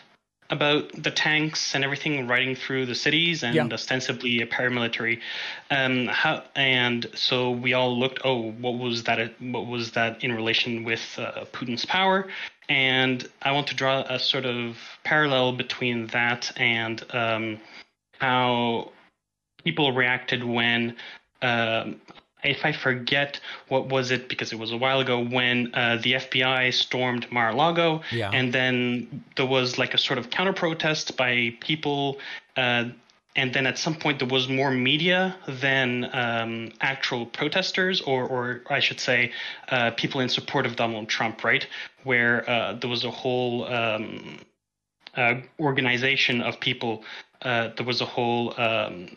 [0.51, 3.67] about the tanks and everything riding through the cities and Yeah.
[3.73, 5.21] ostensibly a paramilitary.
[5.71, 8.21] Um, how, and so we all looked.
[8.25, 9.41] Oh, what was that?
[9.41, 12.29] What was that in relation with uh, Putin's power?
[12.69, 17.61] And I want to draw a sort of parallel between that and um,
[18.19, 18.93] how
[19.65, 20.97] people reacted when.
[21.43, 22.01] Um,
[22.43, 26.13] if I forget what was it because it was a while ago when uh, the
[26.13, 28.31] FBI stormed Mar-a-Lago, Yeah.
[28.33, 32.19] and then there was like a sort of counter protest by people,
[32.57, 32.85] uh,
[33.37, 38.63] and then at some point there was more media than um, actual protesters, or, or
[38.71, 39.33] I should say,
[39.69, 41.67] uh, people in support of Donald Trump, right?
[42.05, 44.39] Where uh, there was a whole um,
[45.17, 47.05] uh, organization of people.
[47.43, 49.17] Uh, there was a whole um,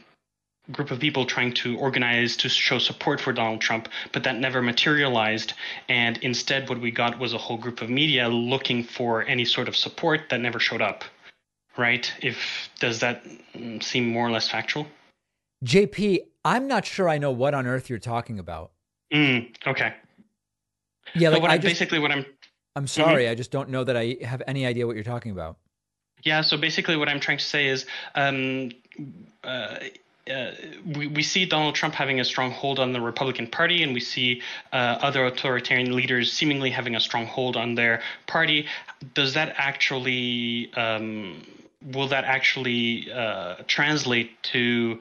[0.71, 4.62] group of people trying to organize to show support for Donald Trump, but that never
[4.62, 5.53] materialized.
[5.88, 9.67] And instead, what we got was a whole group of media looking for any sort
[9.67, 11.03] of support that never showed up.
[11.77, 12.11] Right?
[12.21, 13.23] If does that
[13.81, 14.87] seem more or less factual?
[15.65, 18.71] JP, I'm not sure I know what on earth you're talking about.
[19.13, 19.93] Mm, okay.
[21.15, 22.25] Yeah, like so what I just, basically what I'm
[22.77, 25.57] I'm sorry, I just don't know that I have any idea what you're talking about.
[26.23, 28.71] Yeah, so basically, what I'm trying to say is, um,
[29.43, 29.79] uh,
[30.29, 30.51] uh,
[30.95, 33.99] we, we see Donald Trump having a strong hold on the Republican Party, and we
[33.99, 34.41] see
[34.73, 38.67] uh, other authoritarian leaders seemingly having a strong hold on their party.
[39.15, 41.43] Does that actually um,
[41.93, 44.99] will that actually uh, translate to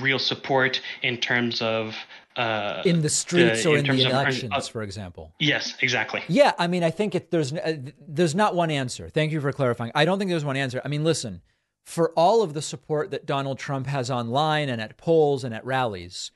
[0.00, 1.94] real support in terms of
[2.36, 5.32] uh, in the streets the, or in in the of- elections, uh, for example?
[5.38, 6.22] yes, exactly.
[6.28, 9.08] Yeah, I mean, I think it, there's uh, there's not one answer.
[9.08, 9.92] Thank you for clarifying.
[9.94, 10.80] I don't think there's one answer.
[10.84, 11.42] I mean, listen,
[11.84, 15.64] for all of the support that Donald Trump has online and at polls and at
[15.64, 16.32] rallies,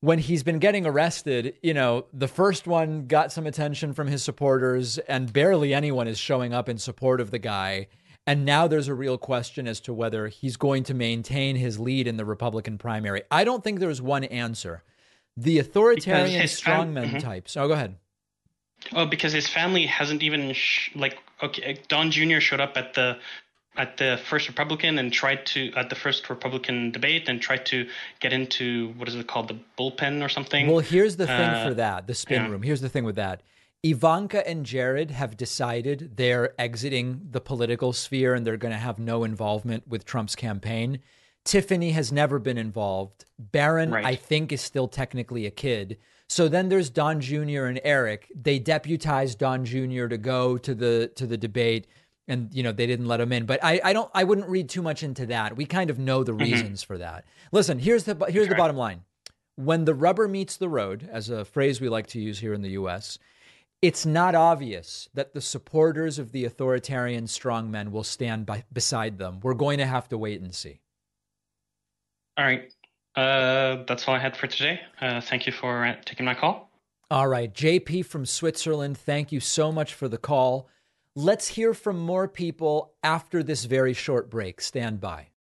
[0.00, 4.24] when he's been getting arrested, you know, the first one got some attention from his
[4.24, 7.88] supporters, and barely anyone is showing up in support of the guy.
[8.26, 12.06] And now there's a real question as to whether he's going to maintain his lead
[12.06, 13.22] in the Republican primary.
[13.30, 14.82] I don't think there's one answer.
[15.36, 17.20] The authoritarian strongmen mhm.
[17.20, 17.56] types.
[17.56, 17.96] Oh, go ahead.
[18.92, 21.78] Oh, because his family hasn't even sh- like okay.
[21.88, 22.40] Don Jr.
[22.40, 23.18] showed up at the
[23.76, 27.88] at the first Republican and tried to at the first Republican debate and tried to
[28.20, 30.66] get into what is it called the bullpen or something.
[30.66, 32.50] Well, here's the thing Uh, for that the spin yeah.
[32.50, 32.62] room.
[32.62, 33.42] Here's the thing with that.
[33.84, 38.98] Ivanka and Jared have decided they're exiting the political sphere and they're going to have
[38.98, 41.00] no involvement with Trump's campaign.
[41.44, 43.24] Tiffany has never been involved.
[43.38, 44.04] Barron, Right.
[44.04, 45.98] I think, is still technically a kid.
[46.28, 47.64] So then there's Don Jr.
[47.64, 48.30] and Eric.
[48.34, 50.06] They deputized Don Jr.
[50.06, 51.88] to go to the to the debate,
[52.28, 53.44] and you know they didn't let him in.
[53.44, 55.56] But I, I don't I wouldn't read too much into that.
[55.56, 56.42] We kind of know the mm-hmm.
[56.42, 57.24] reasons for that.
[57.50, 58.60] Listen, here's the here's the Okay.
[58.60, 59.02] bottom line
[59.56, 62.62] when the rubber meets the road, as a phrase we like to use here in
[62.62, 63.18] the US,
[63.82, 69.40] it's not obvious that the supporters of the authoritarian strongmen will stand by, beside them.
[69.42, 70.80] We're going to have to wait and see.
[72.38, 72.72] All right,
[73.16, 74.80] uh, that's all I had for today.
[75.00, 76.70] Uh, thank you for uh, taking my call.
[77.10, 80.68] All right, JP from Switzerland, thank you so much for the call.
[81.14, 84.62] Let's hear from more people after this very short break.
[84.62, 85.31] Stand by.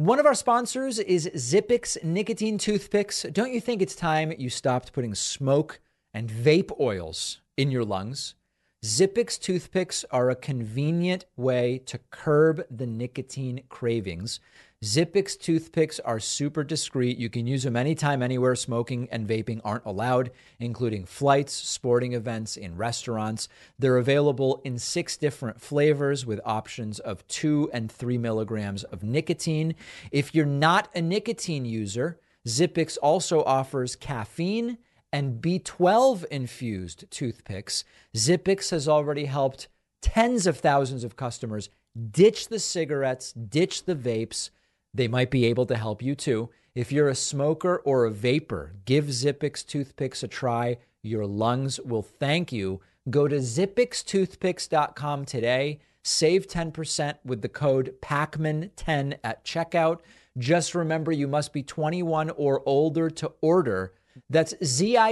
[0.00, 3.26] One of our sponsors is Zippix nicotine toothpicks.
[3.30, 5.78] Don't you think it's time you stopped putting smoke
[6.14, 8.34] and vape oils in your lungs?
[8.82, 14.40] Zippix toothpicks are a convenient way to curb the nicotine cravings.
[14.82, 17.18] Zippix toothpicks are super discreet.
[17.18, 22.56] You can use them anytime, anywhere smoking and vaping aren't allowed, including flights, sporting events,
[22.56, 23.46] in restaurants.
[23.78, 29.74] They're available in six different flavors with options of two and three milligrams of nicotine.
[30.10, 34.78] If you're not a nicotine user, Zippix also offers caffeine
[35.12, 37.84] and B12 infused toothpicks.
[38.16, 39.68] Zippix has already helped
[40.00, 41.68] tens of thousands of customers
[42.10, 44.48] ditch the cigarettes, ditch the vapes.
[44.92, 46.50] They might be able to help you too.
[46.74, 50.78] If you're a smoker or a vapor, give Zippix toothpicks a try.
[51.02, 52.80] Your lungs will thank you.
[53.08, 55.80] Go to zippixtoothpicks.com today.
[56.02, 60.00] Save 10% with the code PAKMAN10 at checkout.
[60.38, 63.92] Just remember you must be 21 or older to order.
[64.28, 65.06] That's Z-I-P-P-I-X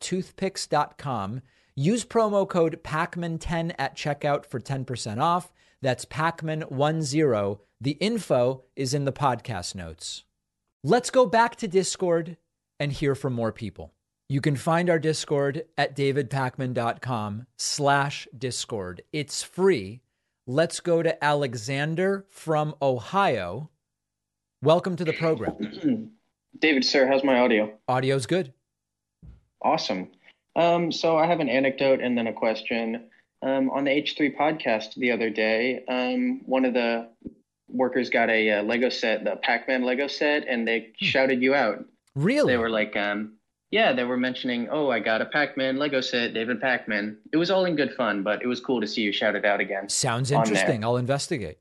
[0.00, 1.42] toothpicks.com.
[1.74, 5.52] Use promo code PAKMAN10 at checkout for 10% off.
[5.82, 7.58] That's PAKMAN10.
[7.80, 10.24] The info is in the podcast notes.
[10.82, 12.36] Let's go back to Discord
[12.80, 13.92] and hear from more people.
[14.28, 19.02] You can find our Discord at davidpakman.com slash Discord.
[19.12, 20.00] It's free.
[20.46, 23.70] Let's go to Alexander from Ohio.
[24.62, 26.10] Welcome to the program.
[26.58, 27.72] David, sir, how's my audio?
[27.88, 28.52] Audio's good.
[29.62, 30.08] Awesome.
[30.56, 33.10] Um, so I have an anecdote and then a question.
[33.42, 37.08] Um, on the H3 podcast the other day, um, one of the
[37.68, 41.84] workers got a, uh Lego set, the Pac-Man Lego set, and they shouted you out.
[42.14, 42.54] Really?
[42.54, 43.34] They were like, um,
[43.70, 47.18] yeah, they were mentioning, oh, I got a Pac-Man Lego set, David Pac-Man.
[47.32, 49.44] It was all in good fun, but it was cool to see you shout it
[49.44, 49.88] out again.
[49.88, 50.84] Sounds interesting.
[50.84, 51.58] I'll investigate.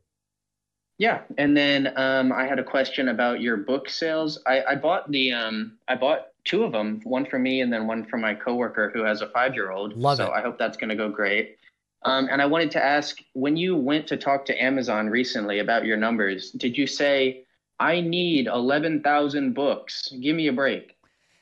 [0.98, 4.40] Yeah, and then um, I had a question about your book sales.
[4.46, 7.86] I, I bought the um, I bought two of them, one for me and then
[7.86, 9.98] one for my coworker who has a five year old.
[9.98, 10.32] Love so it.
[10.32, 11.58] I hope that's going to go great.
[12.06, 15.86] Um, and I wanted to ask, when you went to talk to Amazon recently about
[15.86, 17.44] your numbers, did you say
[17.80, 20.14] I need eleven thousand books?
[20.22, 20.96] Give me a break.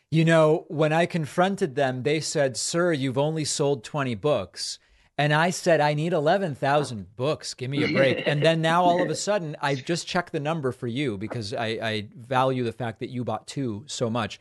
[0.09, 4.77] You know, when I confronted them, they said, Sir, you've only sold 20 books.
[5.17, 7.55] And I said, I need 11,000 books.
[7.55, 8.21] Give me a break.
[8.27, 11.51] and then now all of a sudden, I just checked the number for you because
[11.51, 14.39] I, I value the fact that you bought two so much.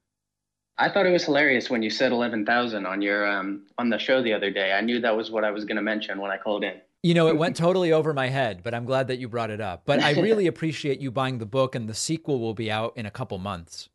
[0.77, 3.99] I thought it was hilarious when you said eleven thousand on your um on the
[3.99, 4.73] show the other day.
[4.73, 6.75] I knew that was what I was going to mention when I called in.
[7.03, 9.61] You know, it went totally over my head, but I'm glad that you brought it
[9.61, 9.83] up.
[9.87, 13.07] But I really appreciate you buying the book, and the sequel will be out in
[13.07, 13.89] a couple months.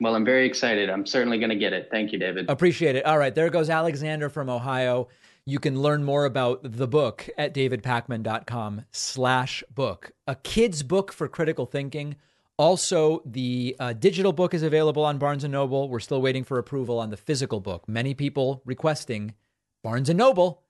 [0.00, 0.90] Well, I'm very excited.
[0.90, 1.88] I'm certainly going to get it.
[1.90, 2.50] Thank you, David.
[2.50, 3.06] Appreciate it.
[3.06, 5.08] All right, there goes Alexander from Ohio.
[5.46, 10.10] You can learn more about the book at davidpakman.com slash book.
[10.26, 12.16] A kid's book for critical thinking.
[12.58, 15.88] Also, the uh, digital book is available on Barnes & Noble.
[15.88, 17.88] We're still waiting for approval on the physical book.
[17.88, 19.34] Many people requesting
[19.82, 20.62] Barnes & Noble.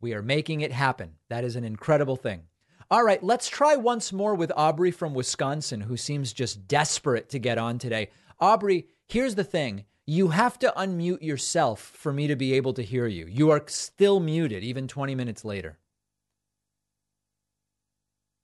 [0.00, 1.16] We are making it happen.
[1.28, 2.42] That is an incredible thing.
[2.90, 7.38] All right, let's try once more with Aubrey from Wisconsin, who seems just desperate to
[7.38, 8.10] get on today.
[8.44, 9.86] Aubrey, here's the thing.
[10.06, 13.24] You have to unmute yourself for me to be able to hear you.
[13.26, 15.78] You are still muted, even 20 minutes later.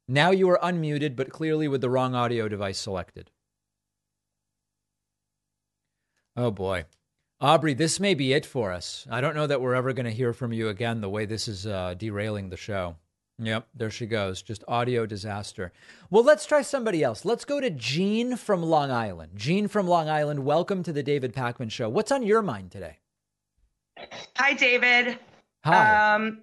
[0.09, 3.31] Now you are unmuted, but clearly with the wrong audio device selected.
[6.35, 6.87] Oh boy.
[7.39, 9.07] Aubrey, this may be it for us.
[9.11, 11.47] I don't know that we're ever going to hear from you again the way this
[11.47, 12.97] is uh, derailing the show.
[13.43, 14.43] Yep, there she goes.
[14.43, 15.73] Just audio disaster.
[16.11, 17.25] Well, let's try somebody else.
[17.25, 19.33] Let's go to Jean from Long Island.
[19.35, 21.89] Jean from Long Island, welcome to the David Pakman Show.
[21.89, 22.99] What's on your mind today?
[24.37, 25.19] Hi, David.
[25.65, 26.15] Hi.
[26.15, 26.43] Um,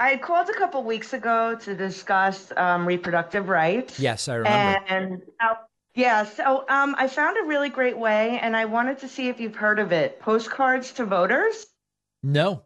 [0.00, 3.98] I called a couple weeks ago to discuss um, reproductive rights.
[3.98, 4.84] yes, I remember.
[4.88, 5.54] And uh,
[5.96, 9.40] yeah, so um, I found a really great way, and I wanted to see if
[9.40, 11.66] you've heard of it postcards to voters.
[12.22, 12.63] no.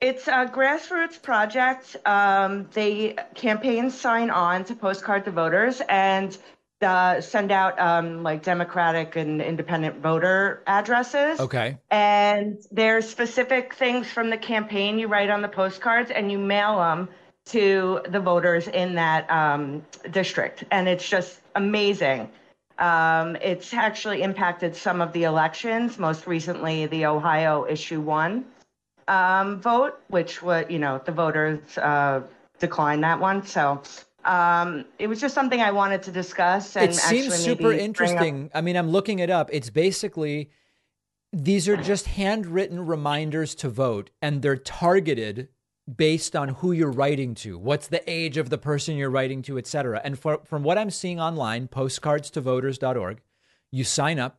[0.00, 1.96] It's a grassroots project.
[2.06, 6.36] Um, they campaign sign on to postcard to voters and
[6.80, 11.40] uh, send out um, like Democratic and independent voter addresses.
[11.40, 11.78] Okay.
[11.90, 16.76] And there's specific things from the campaign you write on the postcards and you mail
[16.76, 17.08] them
[17.46, 20.62] to the voters in that um, district.
[20.70, 22.30] And it's just amazing.
[22.78, 28.44] Um, it's actually impacted some of the elections, most recently the Ohio issue one
[29.08, 32.22] um, vote, which was, you know, the voters uh,
[32.58, 33.44] declined that one.
[33.44, 33.82] So
[34.24, 36.76] um, it was just something I wanted to discuss.
[36.76, 38.50] And it seems super bring up- interesting.
[38.54, 39.48] I mean, I'm looking it up.
[39.52, 40.50] It's basically
[41.32, 45.48] these are just handwritten reminders to vote, and they're targeted
[45.96, 49.58] based on who you're writing to, what's the age of the person you're writing to,
[49.58, 50.00] et cetera.
[50.04, 53.20] And for, from what I'm seeing online, postcards2voters.org,
[53.70, 54.38] you sign up,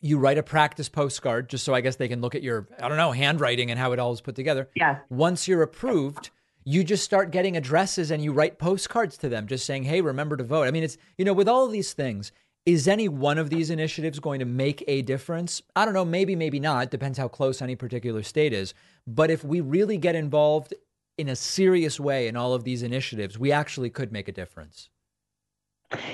[0.00, 2.88] you write a practice postcard, just so I guess they can look at your, I
[2.88, 4.68] don't know, handwriting and how it all is put together.
[4.74, 4.98] Yeah.
[5.10, 6.30] Once you're approved,
[6.64, 10.36] you just start getting addresses and you write postcards to them just saying, hey, remember
[10.36, 10.66] to vote.
[10.66, 12.32] I mean, it's, you know, with all of these things,
[12.66, 15.62] is any one of these initiatives going to make a difference?
[15.74, 16.90] I don't know, maybe, maybe not.
[16.90, 18.74] Depends how close any particular state is.
[19.06, 20.74] But if we really get involved
[21.16, 24.88] in a serious way in all of these initiatives, we actually could make a difference.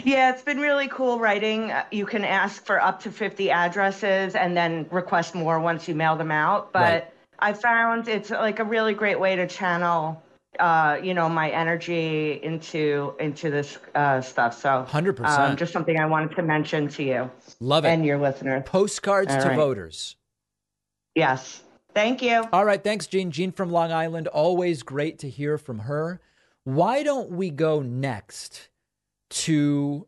[0.05, 1.71] Yeah, it's been really cool writing.
[1.71, 5.95] Uh, You can ask for up to 50 addresses and then request more once you
[5.95, 6.73] mail them out.
[6.73, 7.13] But Right.
[7.41, 10.23] I found it's like a really great way to channel,
[10.59, 14.59] uh, you know, my energy into into this uh, stuff.
[14.59, 15.27] So 100%.
[15.39, 17.89] um, just something I wanted to mention to you Love it.
[17.89, 18.63] and your listeners.
[18.65, 19.57] Postcards All to right.
[19.57, 20.17] voters.
[21.15, 21.63] Yes.
[21.95, 22.45] Thank you.
[22.53, 23.31] All right, thanks, Jean.
[23.31, 24.29] Jean from Long Island.
[24.29, 26.21] Always great to hear from her.
[26.65, 28.69] Why don't we go next
[29.45, 30.07] to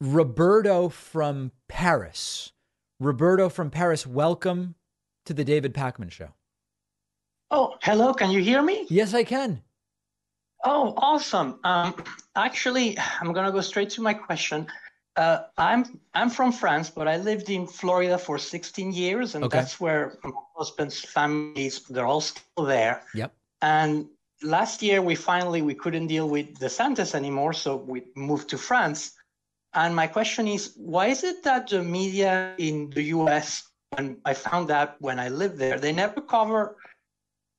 [0.00, 2.52] Roberto from Paris?
[2.98, 4.74] Roberto from Paris, welcome
[5.26, 6.28] to the David Pakman Show.
[7.50, 8.14] Oh, hello.
[8.14, 8.86] Can you hear me?
[8.88, 9.62] Yes, I can.
[10.64, 11.58] Oh, awesome.
[11.64, 11.94] Um,
[12.36, 14.66] actually, I'm gonna go straight to my question.
[15.16, 19.58] Uh, I'm I'm from France, but I lived in Florida for 16 years, and Okay.
[19.58, 21.80] that's where my husband's family is.
[21.80, 23.02] They're all still there.
[23.14, 23.34] Yep.
[23.60, 24.06] And
[24.42, 29.12] last year, we finally we couldn't deal with DeSantis anymore, so we moved to France.
[29.74, 33.68] And my question is, why is it that the media in the U.S.
[33.90, 36.76] and I found that when I lived there, they never cover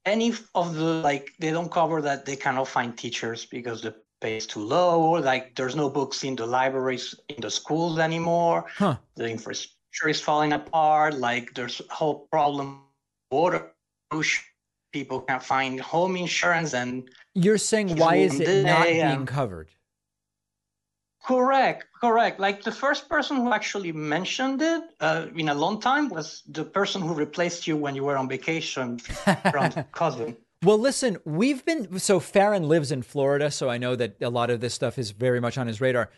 [0.05, 4.37] any of the like they don't cover that they cannot find teachers because the pay
[4.37, 8.65] is too low or like there's no books in the libraries in the schools anymore
[8.77, 8.95] Huh.
[9.15, 12.79] the infrastructure is falling apart like there's a whole problem
[13.31, 13.73] water
[14.09, 14.43] pollution.
[14.93, 19.69] People can't find home insurance and You're saying why is it not being covered?
[21.25, 26.09] correct correct like the first person who actually mentioned it uh, in a long time
[26.09, 31.17] was the person who replaced you when you were on vacation from cousin Well, listen,
[31.25, 34.73] we've been so Farron lives in Florida, so I know that a lot of this
[34.73, 36.09] stuff is very much on his radar.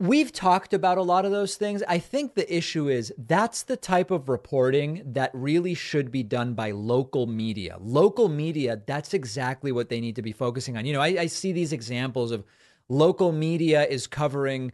[0.00, 1.82] We've talked about a lot of those things.
[1.86, 6.54] I think the issue is that's the type of reporting that really should be done
[6.54, 7.76] by local media.
[7.78, 10.86] Local media, that's exactly what they need to be focusing on.
[10.86, 12.44] You know, I, I see these examples of
[12.88, 14.72] local media is covering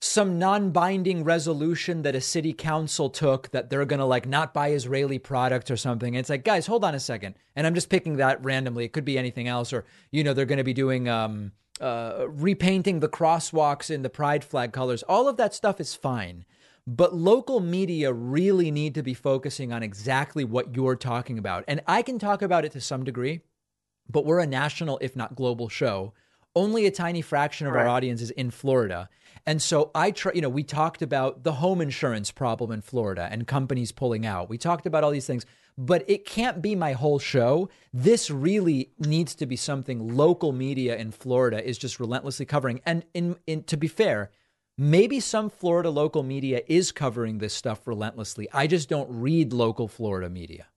[0.00, 4.72] some non-binding resolution that a city council took that they're going to like not buy
[4.72, 6.16] Israeli products or something.
[6.16, 7.36] And it's like, guys, hold on a second.
[7.54, 8.84] And I'm just picking that randomly.
[8.84, 12.26] It could be anything else, or you know, they're going to be doing um, uh,
[12.28, 15.02] repainting the crosswalks in the pride flag colors.
[15.04, 16.44] All of that stuff is fine.
[16.86, 21.64] But local media really need to be focusing on exactly what you're talking about.
[21.66, 23.40] And I can talk about it to some degree,
[24.10, 26.12] but we're a national, if not global show.
[26.54, 27.82] Only a tiny fraction of right.
[27.82, 29.08] our audience is in Florida.
[29.46, 33.28] And so I try, you know, we talked about the home insurance problem in Florida
[33.30, 34.48] and companies pulling out.
[34.48, 35.44] We talked about all these things,
[35.76, 37.68] but it can't be my whole show.
[37.92, 42.80] This really needs to be something local media in Florida is just relentlessly covering.
[42.86, 44.30] And in, in to be fair,
[44.78, 48.48] maybe some Florida local media is covering this stuff relentlessly.
[48.52, 50.68] I just don't read local Florida media.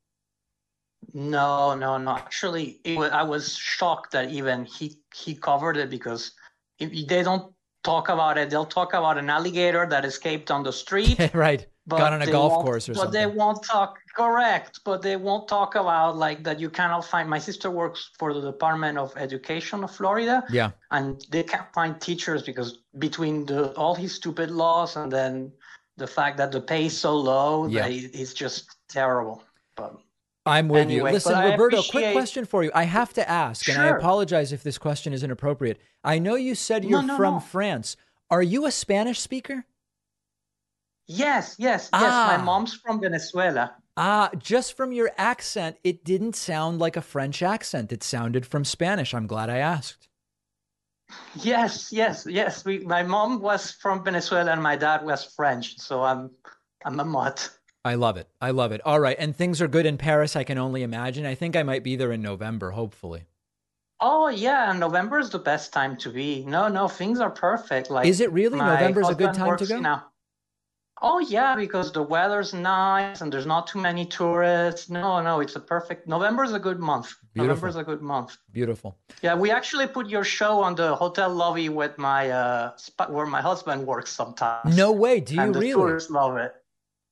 [1.13, 2.11] No, no, no.
[2.11, 6.31] Actually, was, I was shocked that even he he covered it because
[6.79, 7.53] if they don't
[7.83, 11.17] talk about it, they'll talk about an alligator that escaped on the street.
[11.33, 11.65] right.
[11.87, 13.13] Got on a golf course or but something.
[13.13, 14.81] But they won't talk correct.
[14.83, 16.59] But they won't talk about like that.
[16.59, 17.29] You cannot find.
[17.29, 20.43] My sister works for the Department of Education of Florida.
[20.49, 20.71] Yeah.
[20.91, 25.53] And they can't find teachers because between the all his stupid laws and then
[25.95, 27.87] the fact that the pay is so low, yeah.
[27.87, 29.43] it's just terrible.
[29.77, 29.95] But
[30.47, 31.13] I'm with anyway, you.
[31.13, 31.91] Listen, Roberto, appreciate...
[31.91, 32.71] quick question for you.
[32.73, 33.75] I have to ask, sure.
[33.75, 35.79] and I apologize if this question is inappropriate.
[36.03, 37.39] I know you said you're no, no, from no.
[37.39, 37.97] France.
[38.29, 39.65] Are you a Spanish speaker?
[41.07, 42.01] Yes, yes, ah.
[42.01, 42.37] yes.
[42.37, 43.75] My mom's from Venezuela.
[43.95, 47.91] Ah, just from your accent, it didn't sound like a French accent.
[47.91, 49.13] It sounded from Spanish.
[49.13, 50.07] I'm glad I asked.
[51.35, 52.65] Yes, yes, yes.
[52.65, 56.29] We, my mom was from Venezuela and my dad was French, so I'm
[56.85, 57.49] I'm a mutt.
[57.87, 58.27] I love it.
[58.41, 58.81] I love it.
[58.85, 59.15] All right.
[59.17, 61.25] And things are good in Paris, I can only imagine.
[61.25, 63.23] I think I might be there in November, hopefully.
[63.99, 66.45] Oh yeah, November is the best time to be.
[66.45, 67.89] No, no, things are perfect.
[67.89, 68.57] Like Is it really?
[68.57, 69.79] November is a good time to go?
[69.79, 70.07] Now.
[71.01, 74.89] Oh yeah, because the weather's nice and there's not too many tourists.
[74.89, 77.13] No, no, it's a perfect November is a good month.
[77.35, 78.37] November is a good month.
[78.51, 78.97] Beautiful.
[79.21, 83.25] Yeah, we actually put your show on the hotel lobby with my uh spot where
[83.25, 84.75] my husband works sometimes.
[84.75, 85.71] No way, do you and really?
[85.71, 86.53] The tourists love it.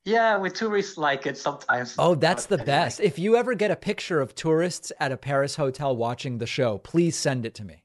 [0.06, 1.96] Yeah, with tourists like it sometimes.
[1.98, 3.00] Oh, that's the best.
[3.00, 6.78] If you ever get a picture of tourists at a Paris hotel watching the show,
[6.78, 7.84] please send it to me.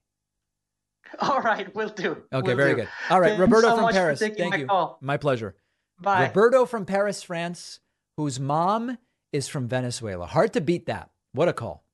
[1.18, 2.22] All right, we'll do.
[2.32, 2.76] Okay, we'll very do.
[2.76, 2.88] good.
[3.08, 4.18] All right, Thank Roberto so from Paris.
[4.18, 4.66] Thank my you.
[4.66, 4.98] Call.
[5.00, 5.56] My pleasure.
[5.98, 6.26] Bye.
[6.26, 7.80] Roberto from Paris, France,
[8.18, 8.98] whose mom
[9.32, 10.26] is from Venezuela.
[10.26, 11.10] Hard to beat that.
[11.32, 11.84] What a call.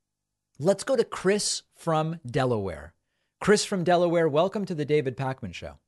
[0.58, 2.94] Let's go to Chris from Delaware.
[3.40, 5.78] Chris from Delaware, welcome to the David Pakman Show.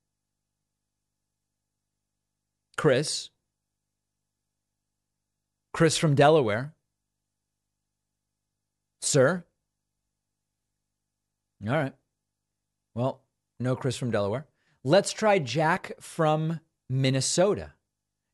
[2.76, 3.30] Chris.
[5.79, 6.74] Chris from Delaware.
[9.01, 9.45] Sir?
[11.64, 11.95] All right.
[12.97, 13.20] Well,
[13.61, 14.49] no Chris from Delaware.
[14.83, 16.59] Let's try Jack from
[16.91, 17.74] Minnesota.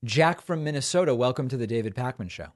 [0.06, 2.46] Jack from Minnesota, welcome to the David Pakman Show.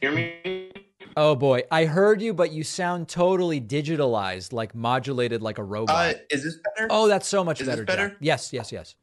[0.00, 0.72] Hear me?
[1.16, 6.16] Oh boy, I heard you, but you sound totally digitalized, like modulated like a robot.
[6.16, 6.88] Uh, is this better?
[6.90, 7.84] Oh, that's so much is better.
[7.84, 8.08] better?
[8.08, 8.18] Jack.
[8.20, 8.96] Yes, yes, yes.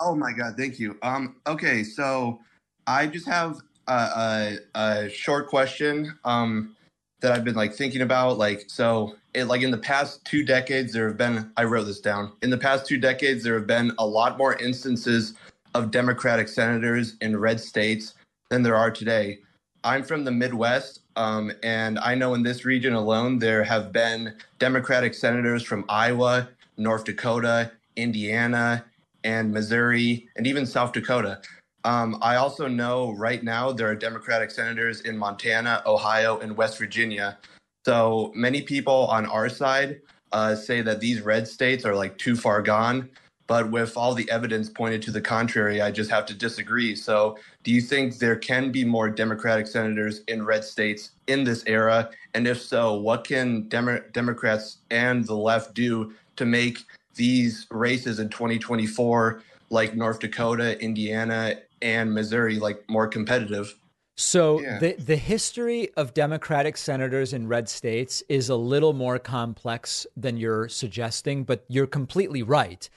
[0.00, 0.98] Oh my god, thank you.
[1.02, 2.40] Um, okay, so
[2.86, 6.76] I just have a, a, a short question um,
[7.20, 8.36] that I've been like thinking about.
[8.36, 11.50] Like, so it, like in the past two decades, there have been.
[11.56, 12.32] I wrote this down.
[12.42, 15.34] In the past two decades, there have been a lot more instances
[15.74, 18.14] of Democratic senators in red states
[18.50, 19.38] than there are today.
[19.84, 24.34] I'm from the Midwest, um, and I know in this region alone there have been
[24.58, 28.84] Democratic senators from Iowa, North Dakota, Indiana,
[29.26, 31.40] and Missouri, and even South Dakota.
[31.84, 36.78] Um, I also know right now there are Democratic senators in Montana, Ohio, and West
[36.78, 37.36] Virginia.
[37.84, 40.00] So many people on our side
[40.32, 43.10] uh, say that these red states are like too far gone.
[43.48, 46.96] But with all the evidence pointed to the contrary, I just have to disagree.
[46.96, 51.62] So, do you think there can be more Democratic senators in red states in this
[51.66, 52.10] era?
[52.34, 56.78] And if so, what can Demo- Democrats and the left do to make
[57.16, 63.74] these races in 2024, like North Dakota, Indiana, and Missouri, like more competitive.
[64.18, 64.78] So yeah.
[64.78, 70.38] the the history of Democratic senators in red states is a little more complex than
[70.38, 72.88] you're suggesting, but you're completely right.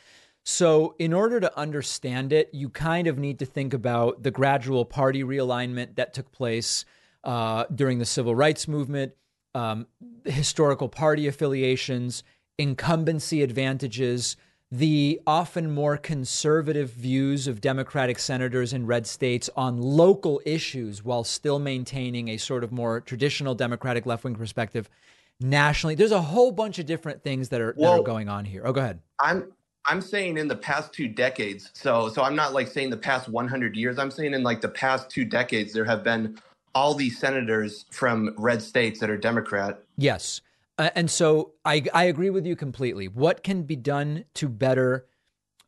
[0.45, 4.85] So, in order to understand it, you kind of need to think about the gradual
[4.85, 6.85] party realignment that took place
[7.23, 9.11] uh, during the civil rights movement,
[9.53, 9.87] um,
[10.25, 12.23] historical party affiliations,
[12.59, 14.37] incumbency advantages,
[14.71, 21.23] the often more conservative views of Democratic senators in red states on local issues while
[21.23, 24.89] still maintaining a sort of more traditional Democratic left wing perspective.
[25.39, 25.95] nationally.
[25.95, 28.61] There's a whole bunch of different things that are that are going on here.
[28.65, 28.99] Oh, go ahead.
[29.19, 29.51] I'm
[29.85, 31.71] I'm saying in the past two decades.
[31.73, 33.97] So so I'm not like saying the past 100 years.
[33.97, 36.37] I'm saying in like the past two decades there have been
[36.75, 39.81] all these senators from red states that are Democrat.
[39.97, 40.41] Yes.
[40.79, 43.09] Uh, and so I, I agree with you completely.
[43.09, 45.05] What can be done to better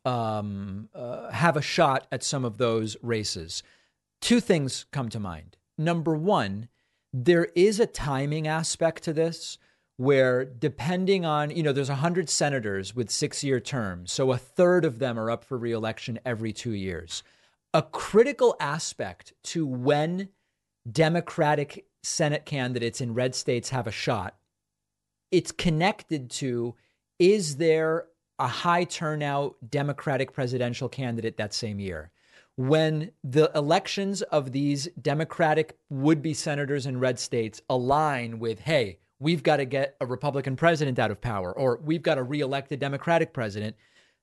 [0.06, 3.62] um, uh, have a shot at some of those races?
[4.22, 5.58] Two things come to mind.
[5.76, 6.68] Number one,
[7.12, 9.58] there is a timing aspect to this
[9.98, 14.10] where depending on, you know, there's 100 senators with six year terms.
[14.12, 17.22] So a third of them are up for reelection every two years.
[17.74, 20.30] A critical aspect to when
[20.90, 24.36] Democratic Senate candidates in red states have a shot,
[25.32, 26.76] it's connected to
[27.18, 28.04] is there
[28.38, 32.10] a high turnout Democratic presidential candidate that same year?
[32.56, 38.98] When the elections of these Democratic would be senators in red states align with, hey,
[39.18, 42.70] we've got to get a Republican president out of power, or we've got to reelect
[42.72, 43.74] a Democratic president,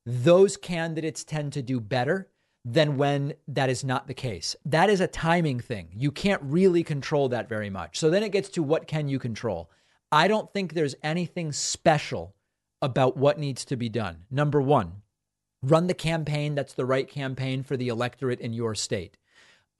[0.06, 2.30] those candidates tend to do better
[2.66, 4.56] than when that is not the case.
[4.66, 5.90] That is a timing thing.
[5.96, 7.98] You can't really control that very much.
[7.98, 9.72] So then it gets to what can you control?
[10.12, 12.36] I don't think there's anything special
[12.82, 14.26] about what needs to be done.
[14.32, 15.02] Number 1,
[15.62, 19.18] run the campaign that's the right campaign for the electorate in your state.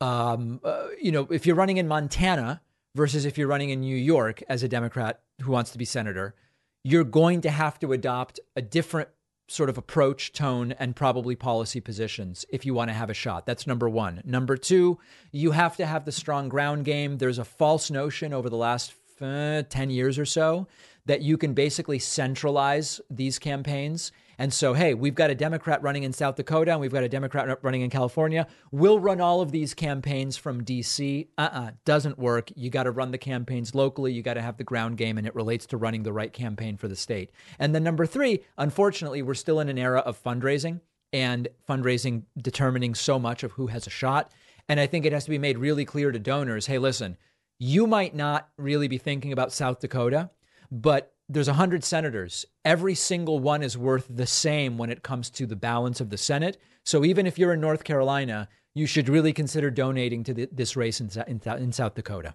[0.02, 2.62] Um, uh, you know, if you're running in Montana
[2.96, 6.36] versus if you're running in New York as a Democrat who wants to be senator,
[6.84, 9.10] you're going to have to adopt a different
[9.50, 13.46] sort of approach, tone, and probably policy positions if you want to have a shot.
[13.46, 14.22] That's number one.
[14.24, 15.00] Number two,
[15.32, 17.18] you have to have the strong ground game.
[17.18, 20.68] There's a false notion over the last uh, 10 years or so
[21.06, 24.12] that you can basically centralize these campaigns.
[24.38, 27.10] And so, hey, we've got a Democrat running in South Dakota and we've got a
[27.10, 28.48] Democrat running in California.
[28.72, 31.28] We'll run all of these campaigns from DC.
[31.38, 32.52] Uh uh-uh, uh, doesn't work.
[32.56, 34.14] You got to run the campaigns locally.
[34.14, 36.78] You got to have the ground game, and it relates to running the right campaign
[36.78, 37.32] for the state.
[37.58, 40.80] And then number three, unfortunately, we're still in an era of fundraising
[41.12, 44.32] and fundraising determining so much of who has a shot.
[44.70, 47.18] And I think it has to be made really clear to donors hey, listen,
[47.60, 50.32] you might not really be thinking about South Dakota,
[50.72, 52.46] but there's 100 senators.
[52.66, 56.18] Every single one is worth the same when it comes to the balance of the
[56.18, 56.58] Senate.
[56.84, 60.76] So even if you're in North Carolina, you should really consider donating to the, this
[60.76, 62.34] race in, in, in, South Dakota.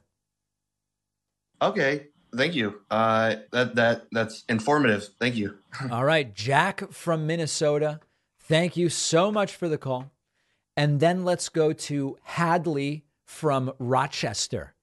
[1.63, 2.81] Okay, thank you.
[2.91, 5.09] Uh, that that that's informative.
[5.19, 5.57] Thank you.
[5.91, 8.01] All right, Jack from Minnesota.
[8.39, 10.13] Thank you so much for the call.
[10.77, 14.74] And then let's go to Hadley from Rochester.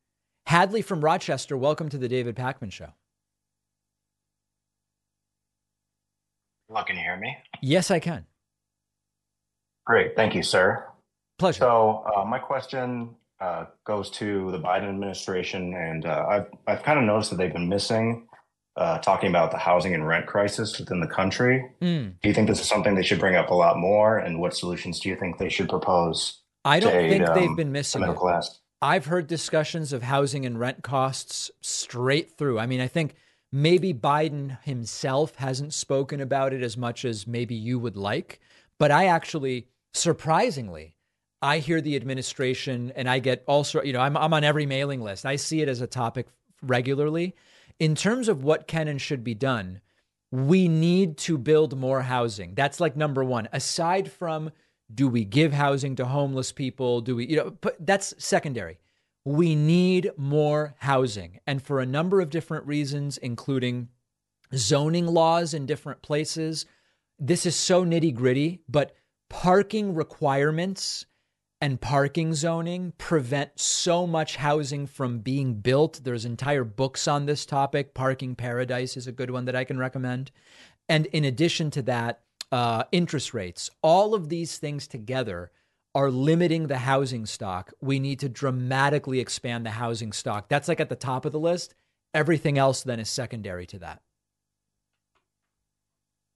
[0.51, 2.89] Hadley from Rochester, welcome to the David Pakman Show.
[6.67, 7.37] Hello, can you hear me?
[7.61, 8.25] Yes, I can.
[9.85, 10.17] Great.
[10.17, 10.85] Thank you, sir.
[11.39, 11.59] Pleasure.
[11.59, 16.99] So, uh, my question uh, goes to the Biden administration, and uh, I've, I've kind
[16.99, 18.27] of noticed that they've been missing
[18.75, 21.63] uh, talking about the housing and rent crisis within the country.
[21.81, 22.15] Mm.
[22.21, 24.17] Do you think this is something they should bring up a lot more?
[24.17, 26.41] And what solutions do you think they should propose?
[26.65, 28.19] I don't aid, think they've um, been the missing middle it.
[28.19, 28.60] class.
[28.81, 32.57] I've heard discussions of housing and rent costs straight through.
[32.57, 33.13] I mean, I think
[33.51, 38.39] maybe Biden himself hasn't spoken about it as much as maybe you would like,
[38.79, 40.95] but I actually, surprisingly,
[41.43, 45.01] I hear the administration and I get also, you know, I'm, I'm on every mailing
[45.01, 45.25] list.
[45.25, 46.27] I see it as a topic
[46.63, 47.35] regularly.
[47.79, 49.81] In terms of what can and should be done,
[50.31, 52.55] we need to build more housing.
[52.55, 53.47] That's like number one.
[53.51, 54.51] Aside from
[54.93, 57.01] do we give housing to homeless people?
[57.01, 58.79] Do we, you know, but that's secondary.
[59.25, 61.39] We need more housing.
[61.45, 63.89] And for a number of different reasons, including
[64.55, 66.65] zoning laws in different places,
[67.19, 68.95] this is so nitty gritty, but
[69.29, 71.05] parking requirements
[71.61, 76.01] and parking zoning prevent so much housing from being built.
[76.03, 77.93] There's entire books on this topic.
[77.93, 80.31] Parking Paradise is a good one that I can recommend.
[80.89, 85.51] And in addition to that, uh, interest rates, all of these things together
[85.93, 87.73] are limiting the housing stock.
[87.81, 90.47] We need to dramatically expand the housing stock.
[90.49, 91.75] That's like at the top of the list.
[92.13, 94.01] Everything else then is secondary to that.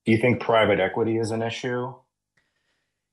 [0.06, 1.94] Do you think private equity is an issue?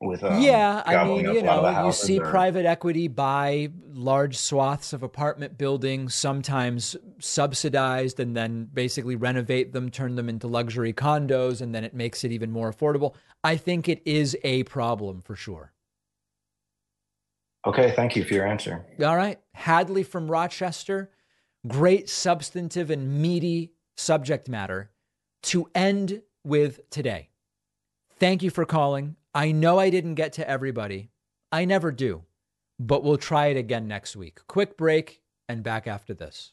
[0.03, 2.67] With um, yeah, I mean, you a lot of the know, you see or- private
[2.67, 10.17] equity buy large swaths of apartment buildings, sometimes subsidized, and then basically renovate them, turn
[10.17, 13.15] them into luxury condos, and then it makes it even more affordable.
[13.45, 15.73] I think it is a problem for sure.
[17.65, 18.85] Okay, thank you for your answer.
[19.05, 19.39] All right.
[19.55, 21.13] Hadley from Rochester,
[21.69, 24.91] great substantive and meaty subject matter
[25.45, 27.29] to end with today.
[28.19, 29.15] Thank you for calling.
[29.35, 31.11] I know I didn't get to everybody.
[31.51, 32.22] I never do,
[32.78, 34.41] but we'll try it again next week.
[34.47, 36.53] Quick break and back after this.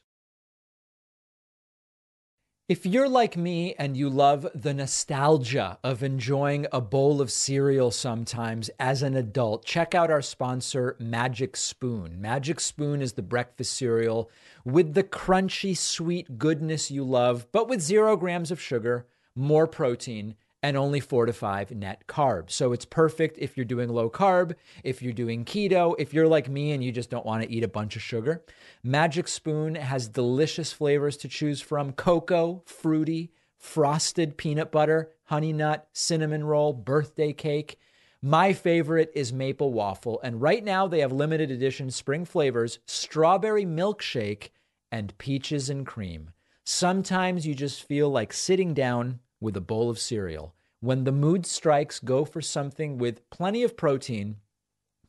[2.69, 7.89] If you're like me and you love the nostalgia of enjoying a bowl of cereal
[7.89, 12.21] sometimes as an adult, check out our sponsor, Magic Spoon.
[12.21, 14.29] Magic Spoon is the breakfast cereal
[14.63, 20.35] with the crunchy, sweet goodness you love, but with zero grams of sugar, more protein,
[20.61, 22.51] and only four to five net carbs.
[22.51, 26.49] So it's perfect if you're doing low carb, if you're doing keto, if you're like
[26.49, 28.43] me and you just don't want to eat a bunch of sugar.
[28.83, 35.87] Magic Spoon has delicious flavors to choose from cocoa, fruity, frosted peanut butter, honey nut,
[35.93, 37.77] cinnamon roll, birthday cake.
[38.21, 40.19] My favorite is maple waffle.
[40.23, 44.49] And right now they have limited edition spring flavors strawberry milkshake
[44.91, 46.31] and peaches and cream.
[46.65, 50.53] Sometimes you just feel like sitting down with a bowl of cereal.
[50.81, 54.37] When the mood strikes, go for something with plenty of protein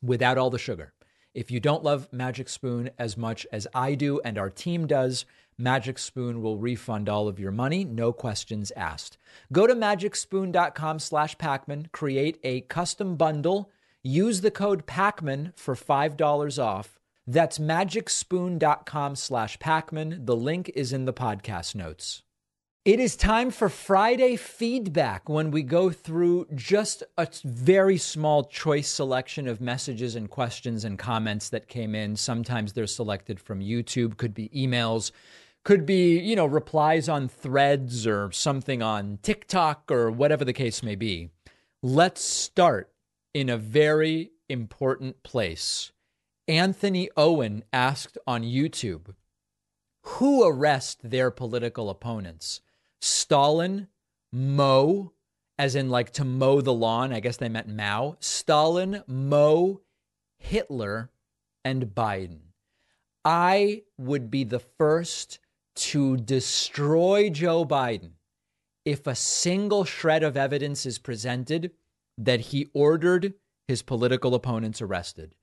[0.03, 0.93] without all the sugar.
[1.33, 5.25] If you don't love Magic Spoon as much as I do and our team does,
[5.57, 9.17] Magic Spoon will refund all of your money, no questions asked.
[9.53, 13.71] Go to magicspoon.com slash Pakman, create a custom bundle,
[14.03, 16.99] use the code Pakman for $5 off.
[17.27, 20.27] That's magicspoon.com slash Pakman.
[20.27, 22.23] The link is in the podcast notes.
[22.87, 28.89] It is time for Friday feedback when we go through just a very small choice
[28.89, 32.17] selection of messages and questions and comments that came in.
[32.17, 35.13] Sometimes they're selected from YouTube, could be emails,
[35.63, 40.83] could be, you know, replies on threads or something on TikTok or whatever the case
[40.83, 41.29] may be.
[41.83, 42.91] Let's start
[43.35, 45.93] in a very important place.
[46.49, 49.15] Anthony Owen asked on YouTube,
[50.03, 52.63] who arrest their political opponents?
[53.01, 53.89] Stalin,
[54.33, 55.13] Mo,
[55.59, 57.13] as in like to mow the lawn.
[57.13, 58.17] I guess they meant Mao.
[58.21, 59.81] Stalin, Mo,
[60.39, 61.11] Hitler,
[61.65, 62.41] and Biden.
[63.25, 65.39] I would be the first
[65.77, 68.13] to destroy Joe Biden
[68.85, 71.73] if a single shred of evidence is presented
[72.17, 73.35] that he ordered
[73.69, 75.35] his political opponents arrested.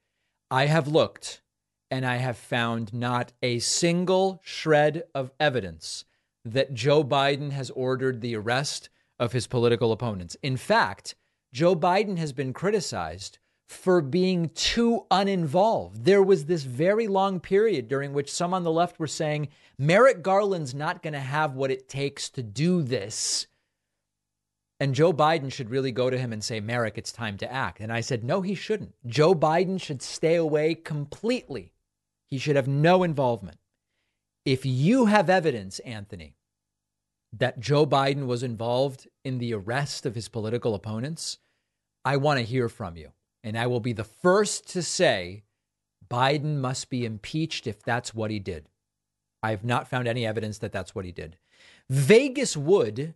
[0.49, 1.41] I have looked
[1.89, 6.05] and I have found not a single shred of evidence
[6.53, 8.89] that Joe Biden has ordered the arrest
[9.19, 10.35] of his political opponents.
[10.43, 11.15] In fact,
[11.53, 16.05] Joe Biden has been criticized for being too uninvolved.
[16.05, 20.21] There was this very long period during which some on the left were saying Merrick
[20.21, 23.47] Garland's not going to have what it takes to do this.
[24.79, 27.79] And Joe Biden should really go to him and say, Merrick, it's time to act.
[27.79, 28.95] And I said, no, he shouldn't.
[29.05, 31.73] Joe Biden should stay away completely.
[32.29, 33.57] He should have no involvement.
[34.45, 36.36] If you have evidence, Anthony,
[37.33, 41.37] that Joe Biden was involved in the arrest of his political opponents,
[42.05, 43.11] I want to hear from you.
[43.43, 45.43] And I will be the first to say
[46.09, 48.69] Biden must be impeached if that's what he did.
[49.43, 51.37] I have not found any evidence that that's what he did.
[51.89, 53.13] Vegas Wood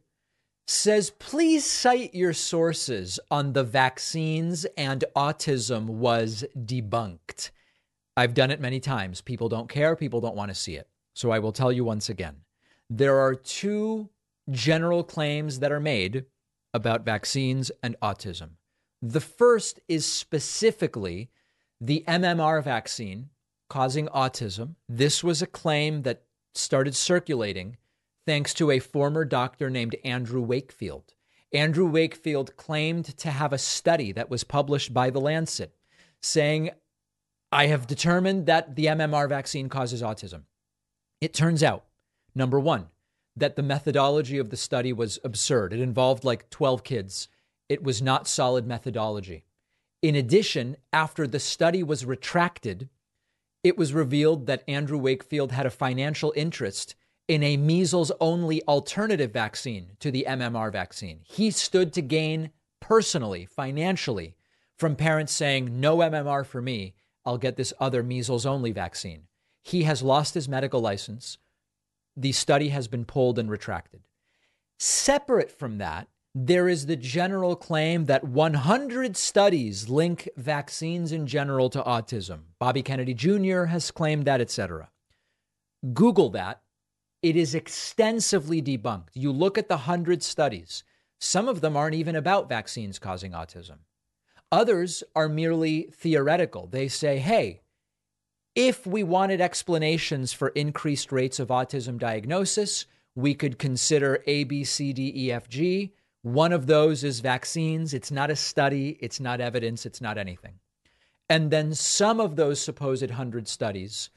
[0.67, 7.49] says, please cite your sources on the vaccines and autism was debunked.
[8.15, 9.21] I've done it many times.
[9.21, 10.87] People don't care, people don't want to see it.
[11.13, 12.37] So I will tell you once again
[12.93, 14.09] there are two
[14.49, 16.25] general claims that are made
[16.73, 18.49] about vaccines and autism.
[19.01, 21.29] The first is specifically
[21.79, 23.29] the MMR vaccine
[23.69, 24.75] causing autism.
[24.89, 26.23] This was a claim that
[26.53, 27.77] started circulating
[28.27, 31.13] thanks to a former doctor named Andrew Wakefield.
[31.53, 35.73] Andrew Wakefield claimed to have a study that was published by The Lancet
[36.21, 36.71] saying,
[37.53, 40.43] I have determined that the MMR vaccine causes autism.
[41.21, 41.85] It turns out
[42.33, 42.87] Number one,
[43.35, 45.73] that the methodology of the study was absurd.
[45.73, 47.27] It involved like 12 kids.
[47.69, 49.45] It was not solid methodology.
[50.01, 52.89] In addition, after the study was retracted,
[53.63, 56.95] it was revealed that Andrew Wakefield had a financial interest
[57.27, 61.21] in a measles only alternative vaccine to the MMR vaccine.
[61.23, 64.35] He stood to gain personally, financially,
[64.77, 69.27] from parents saying, No MMR for me, I'll get this other measles only vaccine.
[69.61, 71.37] He has lost his medical license
[72.15, 74.01] the study has been pulled and retracted.
[74.79, 81.69] Separate from that, there is the general claim that 100 studies link vaccines in general
[81.69, 82.43] to autism.
[82.57, 83.65] Bobby Kennedy Jr.
[83.65, 84.89] has claimed that, etc.
[85.93, 86.61] Google that.
[87.21, 89.09] It is extensively debunked.
[89.13, 90.83] You look at the 100 studies,
[91.19, 93.79] some of them aren't even about vaccines causing autism.
[94.51, 96.67] Others are merely theoretical.
[96.67, 97.60] They say, hey,
[98.55, 102.85] if we wanted explanations for increased rates of autism diagnosis,
[103.15, 105.93] we could consider A, B, C, D, E, F, G.
[106.21, 107.93] One of those is vaccines.
[107.93, 110.59] It's not a study, it's not evidence, it's not anything.
[111.29, 114.09] And then some of those supposed 100 studies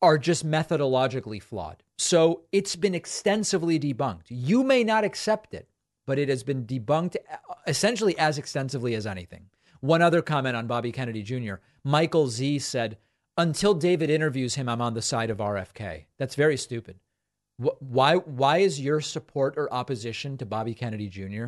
[0.00, 1.82] are just methodologically flawed.
[1.98, 4.26] So it's been extensively debunked.
[4.28, 5.68] You may not accept it,
[6.06, 9.46] but it has been debunked uh, essentially as extensively as anything.
[9.80, 11.54] One other comment on Bobby Kennedy Jr.
[11.82, 12.98] Michael Z said,
[13.36, 16.04] until David interviews him, I'm on the side of RFK.
[16.18, 16.98] That's very stupid.
[17.56, 21.46] Why, why is your support or opposition to Bobby Kennedy Jr.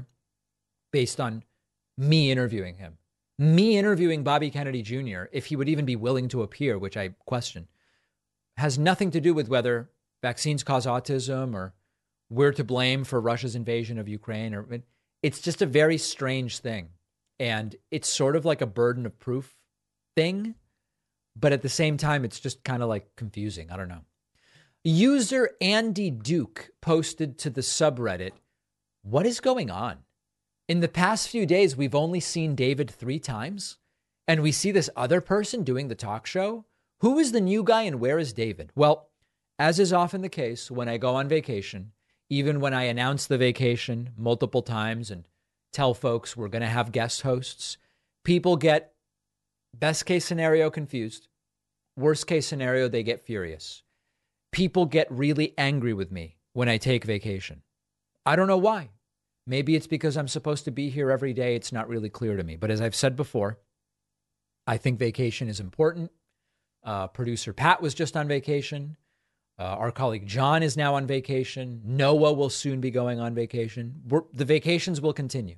[0.92, 1.42] based on
[1.98, 2.98] me interviewing him?
[3.38, 7.10] Me interviewing Bobby Kennedy Jr., if he would even be willing to appear, which I
[7.26, 7.68] question,
[8.56, 9.90] has nothing to do with whether
[10.22, 11.74] vaccines cause autism or
[12.30, 14.54] we're to blame for Russia's invasion of Ukraine.
[14.54, 14.66] Or
[15.22, 16.88] it's just a very strange thing,
[17.38, 19.54] and it's sort of like a burden of proof
[20.16, 20.54] thing,
[21.38, 23.70] but at the same time, it's just kind of like confusing.
[23.70, 24.04] I don't know.
[24.84, 28.32] User Andy Duke posted to the subreddit,
[29.02, 29.98] "What is going on?
[30.68, 33.78] In the past few days, we've only seen David three times,
[34.26, 36.64] and we see this other person doing the talk show."
[37.00, 38.72] Who is the new guy and where is David?
[38.74, 39.10] Well,
[39.58, 41.92] as is often the case when I go on vacation,
[42.30, 45.28] even when I announce the vacation multiple times and
[45.72, 47.76] tell folks we're going to have guest hosts,
[48.24, 48.94] people get
[49.78, 51.28] best case scenario confused.
[51.96, 53.82] Worst case scenario, they get furious.
[54.52, 57.62] People get really angry with me when I take vacation.
[58.24, 58.90] I don't know why.
[59.46, 61.54] Maybe it's because I'm supposed to be here every day.
[61.54, 62.56] It's not really clear to me.
[62.56, 63.58] But as I've said before,
[64.66, 66.10] I think vacation is important.
[66.84, 68.96] Uh, producer Pat was just on vacation.
[69.58, 71.80] Uh, our colleague John is now on vacation.
[71.84, 74.02] Noah will soon be going on vacation.
[74.06, 75.56] We're, the vacations will continue.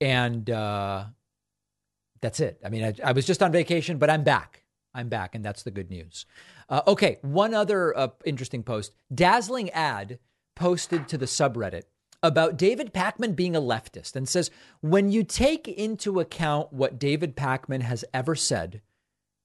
[0.00, 1.04] And uh,
[2.22, 2.58] that's it.
[2.64, 4.62] I mean, I, I, was just on vacation, but I'm back.
[4.94, 6.24] I'm back, and that's the good news.
[6.68, 8.92] Uh, okay, one other uh, interesting post.
[9.14, 10.18] Dazzling ad
[10.54, 11.82] posted to the subreddit
[12.22, 14.50] about David Pakman being a leftist and says,
[14.80, 18.80] when you take into account what David Pakman has ever said,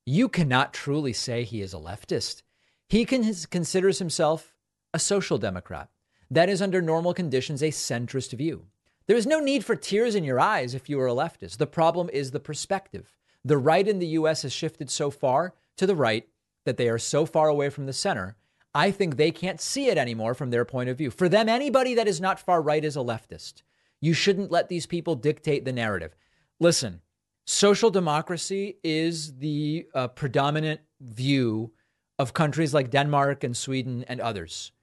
[0.06, 2.44] you cannot truly say he is a leftist.
[2.88, 4.54] He can, considers himself
[4.94, 5.90] a social democrat.
[6.30, 8.68] That is, under normal conditions, a centrist view.
[9.08, 11.58] There is no need for tears in your eyes if you are a leftist.
[11.58, 13.16] The problem is the perspective.
[13.44, 16.28] The right in the US has shifted so far to the right
[16.66, 18.36] that they are so far away from the center.
[18.76, 21.10] I think they can't see it anymore from their point of view.
[21.10, 23.64] For them, anybody that is not far right is a leftist.
[24.02, 26.16] You shouldn't let these people dictate the narrative.
[26.60, 27.02] Listen,
[27.46, 31.72] social democracy is the uh, predominant view
[32.20, 34.74] of countries like Denmark and Sweden and others.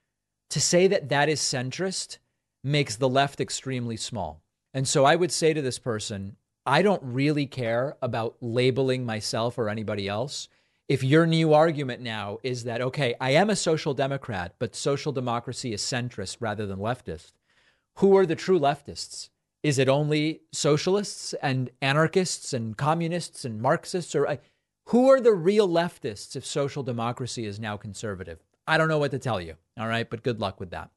[0.50, 2.18] To say that that is centrist
[2.64, 4.42] makes the left extremely small.
[4.72, 6.36] And so I would say to this person,
[6.66, 10.48] I don't really care about labeling myself or anybody else.
[10.88, 15.12] If your new argument now is that, okay, I am a social democrat, but social
[15.12, 17.32] democracy is centrist rather than leftist,
[17.96, 19.28] who are the true leftists?
[19.62, 24.14] Is it only socialists and anarchists and communists and Marxists?
[24.14, 24.36] Or uh,
[24.86, 28.40] who are the real leftists if social democracy is now conservative?
[28.66, 29.54] I don't know what to tell you.
[29.78, 30.90] All right, but good luck with that.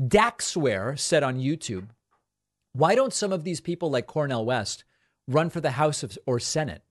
[0.00, 1.88] Daxware said on YouTube,
[2.72, 4.84] why don't some of these people like Cornel West
[5.26, 6.82] run for the House of, or Senate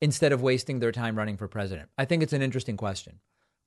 [0.00, 1.88] instead of wasting their time running for president?
[1.98, 3.18] I think it's an interesting question.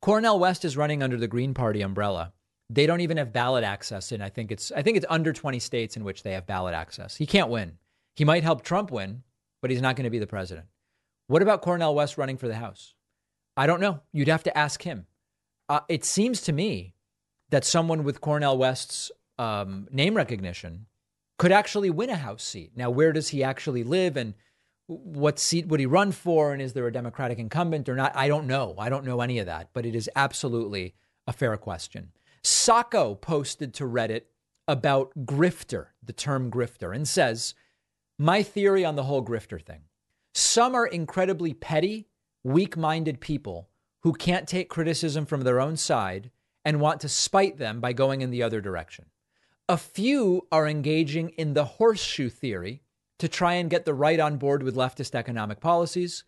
[0.01, 2.33] Cornel West is running under the Green Party umbrella.
[2.69, 5.59] They don't even have ballot access and I think it's I think it's under 20
[5.59, 7.15] states in which they have ballot access.
[7.15, 7.77] He can't win.
[8.15, 9.23] He might help Trump win,
[9.61, 10.67] but he's not going to be the president.
[11.27, 12.93] What about Cornel West running for the House?
[13.57, 14.01] I don't know.
[14.13, 15.05] You'd have to ask him.
[15.67, 16.94] Uh, it seems to me
[17.49, 20.87] that someone with Cornel West's um, name recognition
[21.37, 22.71] could actually win a House seat.
[22.75, 24.33] Now, where does he actually live and
[24.87, 26.53] what seat would he run for?
[26.53, 28.15] And is there a Democratic incumbent or not?
[28.15, 28.75] I don't know.
[28.77, 30.95] I don't know any of that, but it is absolutely
[31.27, 32.11] a fair question.
[32.43, 34.23] Sacco posted to Reddit
[34.67, 37.55] about grifter, the term grifter, and says,
[38.19, 39.81] My theory on the whole grifter thing.
[40.33, 42.07] Some are incredibly petty,
[42.43, 43.69] weak minded people
[44.01, 46.29] who can't take criticism from their own side
[46.65, 49.05] and want to spite them by going in the other direction.
[49.69, 52.81] A few are engaging in the horseshoe theory
[53.19, 56.23] to try and get the right on board with leftist economic policies.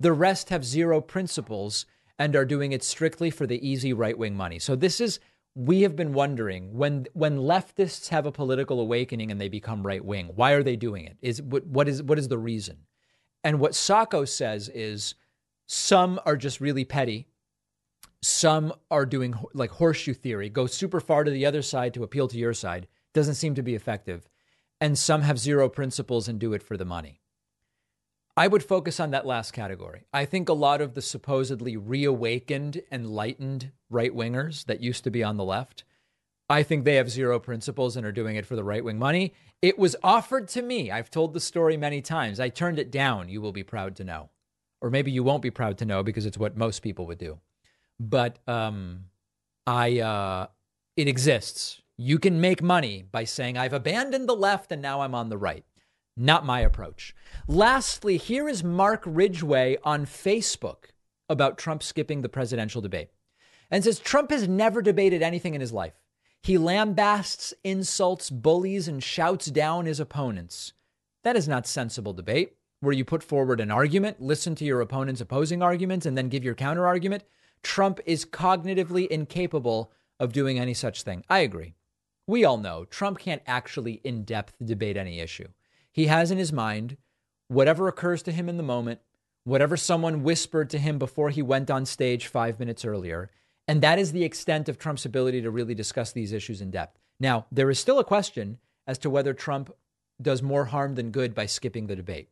[0.00, 1.86] The rest have zero principles
[2.18, 4.58] and are doing it strictly for the easy right wing money.
[4.58, 5.20] So this is
[5.54, 10.04] we have been wondering when when leftists have a political awakening and they become right
[10.04, 11.16] wing, why are they doing it?
[11.20, 12.78] Is what what is what is the reason?
[13.44, 15.14] And what Sacco says is
[15.66, 17.28] some are just really petty.
[18.22, 22.28] Some are doing like horseshoe theory, go super far to the other side to appeal
[22.28, 22.86] to your side.
[23.12, 24.28] Doesn't seem to be effective.
[24.80, 27.20] And some have zero principles and do it for the money.
[28.36, 30.06] I would focus on that last category.
[30.12, 35.22] I think a lot of the supposedly reawakened, enlightened right wingers that used to be
[35.22, 35.84] on the left,
[36.48, 39.34] I think they have zero principles and are doing it for the right wing money.
[39.60, 40.90] It was offered to me.
[40.90, 42.40] I've told the story many times.
[42.40, 44.30] I turned it down, you will be proud to know.
[44.80, 47.38] Or maybe you won't be proud to know because it's what most people would do.
[48.08, 49.04] But um,
[49.66, 50.46] I uh,
[50.96, 51.80] it exists.
[51.96, 55.38] You can make money by saying I've abandoned the left and now I'm on the
[55.38, 55.64] right.
[56.16, 57.14] Not my approach.
[57.46, 60.90] Lastly, here is Mark Ridgway on Facebook
[61.28, 63.10] about Trump skipping the presidential debate
[63.70, 65.94] and says Trump has never debated anything in his life.
[66.42, 70.72] He lambasts, insults, bullies, and shouts down his opponents.
[71.22, 75.20] That is not sensible debate, where you put forward an argument, listen to your opponent's
[75.20, 77.22] opposing arguments, and then give your counter argument.
[77.62, 81.24] Trump is cognitively incapable of doing any such thing.
[81.28, 81.74] I agree.
[82.26, 85.48] We all know Trump can't actually in depth debate any issue.
[85.90, 86.96] He has in his mind
[87.48, 89.00] whatever occurs to him in the moment,
[89.44, 93.30] whatever someone whispered to him before he went on stage five minutes earlier.
[93.68, 96.98] And that is the extent of Trump's ability to really discuss these issues in depth.
[97.20, 99.74] Now, there is still a question as to whether Trump
[100.20, 102.28] does more harm than good by skipping the debate.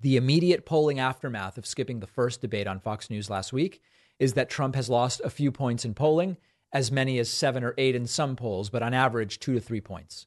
[0.00, 3.80] The immediate polling aftermath of skipping the first debate on Fox News last week
[4.18, 6.36] is that Trump has lost a few points in polling,
[6.72, 9.80] as many as seven or eight in some polls, but on average, two to three
[9.80, 10.26] points.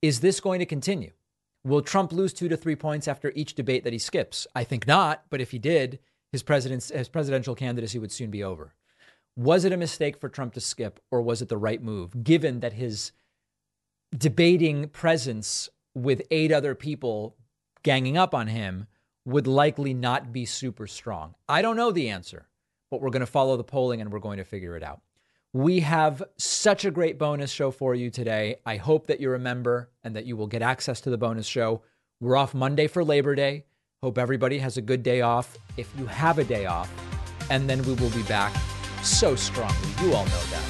[0.00, 1.12] Is this going to continue?
[1.64, 4.46] Will Trump lose two to three points after each debate that he skips?
[4.54, 5.98] I think not, but if he did,
[6.30, 8.74] his, president's, his presidential candidacy would soon be over.
[9.36, 12.60] Was it a mistake for Trump to skip, or was it the right move, given
[12.60, 13.12] that his
[14.16, 17.36] debating presence with eight other people
[17.82, 18.86] ganging up on him
[19.24, 21.34] would likely not be super strong?
[21.48, 22.47] I don't know the answer,
[22.90, 25.00] but we're going to follow the polling and we're going to figure it out.
[25.52, 28.56] We have such a great bonus show for you today.
[28.66, 31.46] I hope that you're a member and that you will get access to the bonus
[31.46, 31.82] show.
[32.20, 33.64] We're off Monday for Labor Day.
[34.02, 35.56] Hope everybody has a good day off.
[35.76, 36.92] If you have a day off,
[37.50, 38.54] and then we will be back
[39.02, 39.88] so strongly.
[40.02, 40.67] You all know that.